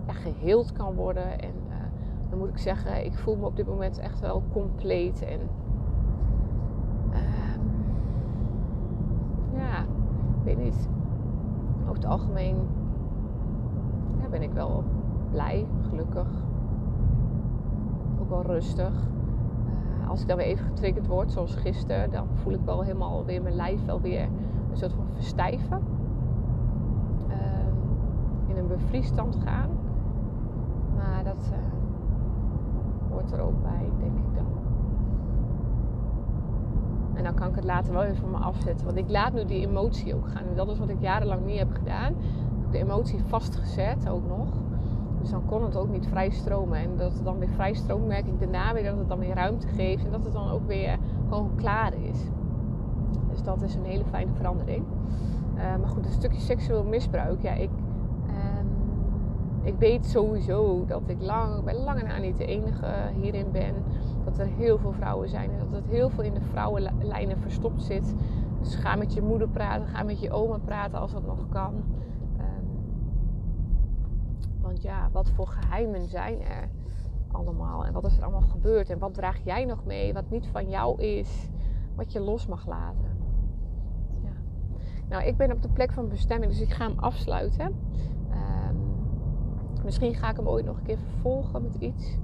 ja, 0.07 0.13
geheeld 0.13 0.73
kan 0.73 0.95
worden. 0.95 1.41
En 1.41 1.55
eh, 1.69 1.77
dan 2.31 2.39
moet 2.39 2.49
ik 2.49 2.59
zeggen, 2.59 3.05
ik 3.05 3.19
voel 3.19 3.37
me 3.37 3.47
op 3.47 3.57
dit 3.57 3.67
moment 3.67 3.99
echt 3.99 4.21
wel 4.21 4.43
compleet 4.53 5.23
en 5.23 5.41
weet 10.45 10.59
niet. 10.59 10.89
Over 11.83 11.95
het 11.95 12.05
algemeen 12.05 12.57
ja, 14.21 14.29
ben 14.29 14.43
ik 14.43 14.53
wel 14.53 14.85
blij, 15.31 15.67
gelukkig. 15.89 16.44
Rustig. 18.43 18.93
Uh, 20.01 20.11
als 20.11 20.21
ik 20.21 20.29
dan 20.29 20.37
weer 20.37 20.47
even 20.47 20.67
getriggerd 20.67 21.07
word, 21.07 21.33
zoals 21.33 21.55
gisteren, 21.55 22.11
dan 22.11 22.27
voel 22.35 22.53
ik 22.53 22.61
wel 22.65 22.83
helemaal 22.83 23.25
weer 23.25 23.43
mijn 23.43 23.55
lijf 23.55 23.85
wel 23.85 24.01
weer 24.01 24.29
een 24.71 24.77
soort 24.77 24.93
van 24.93 25.07
verstijven. 25.15 25.83
Uh, 27.29 27.35
in 28.47 28.57
een 28.57 28.67
bevriesstand 28.67 29.37
gaan. 29.45 29.71
Maar 30.97 31.25
dat 31.25 31.53
uh, 31.53 31.59
hoort 33.11 33.33
er 33.33 33.41
ook 33.41 33.63
bij, 33.63 33.91
denk 33.99 34.19
ik 34.19 34.35
dan. 34.35 34.47
En 37.15 37.25
dan 37.25 37.35
kan 37.35 37.49
ik 37.49 37.55
het 37.55 37.65
later 37.65 37.93
wel 37.93 38.03
even 38.03 38.17
van 38.17 38.31
me 38.31 38.37
afzetten. 38.37 38.87
Want 38.87 38.99
ik 38.99 39.11
laat 39.11 39.33
nu 39.33 39.45
die 39.45 39.67
emotie 39.67 40.15
ook 40.15 40.29
gaan. 40.29 40.47
En 40.47 40.57
dat 40.57 40.69
is 40.69 40.79
wat 40.79 40.89
ik 40.89 41.01
jarenlang 41.01 41.47
niet 41.47 41.59
heb 41.59 41.73
gedaan. 41.73 42.15
De 42.71 42.79
emotie 42.79 43.23
vastgezet 43.25 44.09
ook 44.09 44.27
nog. 44.29 44.49
Dus 45.25 45.33
dan 45.33 45.45
kon 45.45 45.63
het 45.63 45.77
ook 45.77 45.89
niet 45.89 46.07
vrij 46.07 46.31
stromen. 46.31 46.79
En 46.79 46.97
dat 46.97 47.13
het 47.13 47.25
dan 47.25 47.39
weer 47.39 47.49
vrij 47.49 47.75
stroomt, 47.75 48.11
daarna 48.39 48.73
weer 48.73 48.85
dat 48.85 48.99
het 48.99 49.09
dan 49.09 49.19
weer 49.19 49.35
ruimte 49.35 49.67
geeft. 49.69 50.05
En 50.05 50.11
dat 50.11 50.25
het 50.25 50.33
dan 50.33 50.51
ook 50.51 50.67
weer 50.67 50.99
gewoon 51.29 51.51
klaar 51.57 51.95
is. 51.95 52.19
Dus 53.31 53.43
dat 53.43 53.63
is 53.63 53.75
een 53.75 53.85
hele 53.85 54.05
fijne 54.05 54.33
verandering. 54.35 54.85
Uh, 55.55 55.61
maar 55.81 55.89
goed, 55.89 56.07
een 56.07 56.13
stukje 56.13 56.41
seksueel 56.41 56.85
misbruik. 56.85 57.43
Ja, 57.43 57.53
ik, 57.53 57.71
uh, 58.27 58.35
ik 59.63 59.75
weet 59.79 60.07
sowieso 60.07 60.85
dat 60.87 61.03
ik 61.07 61.23
lang, 61.23 61.65
bij 61.65 61.75
lange 61.75 62.03
na 62.03 62.19
niet 62.19 62.37
de 62.37 62.47
enige 62.47 62.87
hierin 63.21 63.51
ben 63.53 63.75
dat 64.25 64.39
er 64.39 64.47
heel 64.47 64.79
veel 64.79 64.93
vrouwen 64.93 65.29
zijn 65.29 65.51
en 65.51 65.59
dat 65.59 65.73
het 65.73 65.87
heel 65.89 66.11
veel 66.11 66.25
in 66.25 66.35
de 66.35 66.41
vrouwenlijnen 66.41 67.39
verstopt 67.39 67.83
zit. 67.83 68.15
Dus 68.61 68.75
ga 68.75 68.97
met 68.97 69.15
je 69.15 69.23
moeder 69.23 69.49
praten, 69.49 69.87
ga 69.87 70.03
met 70.03 70.21
je 70.21 70.31
oma 70.31 70.59
praten 70.65 70.99
als 70.99 71.13
dat 71.13 71.27
nog 71.27 71.49
kan. 71.49 71.73
Ja, 74.81 75.09
wat 75.13 75.31
voor 75.31 75.47
geheimen 75.47 76.09
zijn 76.09 76.43
er 76.43 76.69
allemaal 77.33 77.87
en 77.87 77.93
wat 77.93 78.07
is 78.07 78.17
er 78.17 78.23
allemaal 78.23 78.49
gebeurd 78.49 78.91
en 78.91 78.99
wat 78.99 79.15
draag 79.15 79.45
jij 79.45 79.65
nog 79.65 79.85
mee, 79.85 80.13
wat 80.13 80.31
niet 80.31 80.47
van 80.47 80.69
jou 80.69 81.03
is, 81.03 81.49
wat 81.95 82.13
je 82.13 82.21
los 82.21 82.47
mag 82.47 82.67
laten. 82.67 83.17
Ja. 84.23 84.33
Nou, 85.09 85.25
ik 85.25 85.37
ben 85.37 85.53
op 85.53 85.63
de 85.63 85.69
plek 85.69 85.93
van 85.93 86.09
bestemming, 86.09 86.53
dus 86.53 86.61
ik 86.61 86.73
ga 86.73 86.89
hem 86.89 86.99
afsluiten. 86.99 87.67
Um, 88.31 88.77
misschien 89.85 90.15
ga 90.15 90.31
ik 90.31 90.37
hem 90.37 90.49
ooit 90.49 90.65
nog 90.65 90.77
een 90.77 90.83
keer 90.83 90.99
vervolgen 90.99 91.63
met 91.63 91.75
iets. 91.75 92.17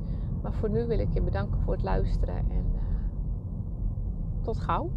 Maar 0.43 0.53
voor 0.53 0.71
nu 0.71 0.87
wil 0.87 0.99
ik 0.99 1.13
je 1.13 1.23
bedanken 1.23 1.61
voor 1.61 1.73
het 1.73 1.83
luisteren 1.83 2.37
en 2.37 2.73
uh, 2.75 2.81
tot 4.43 4.59
gauw. 4.59 4.91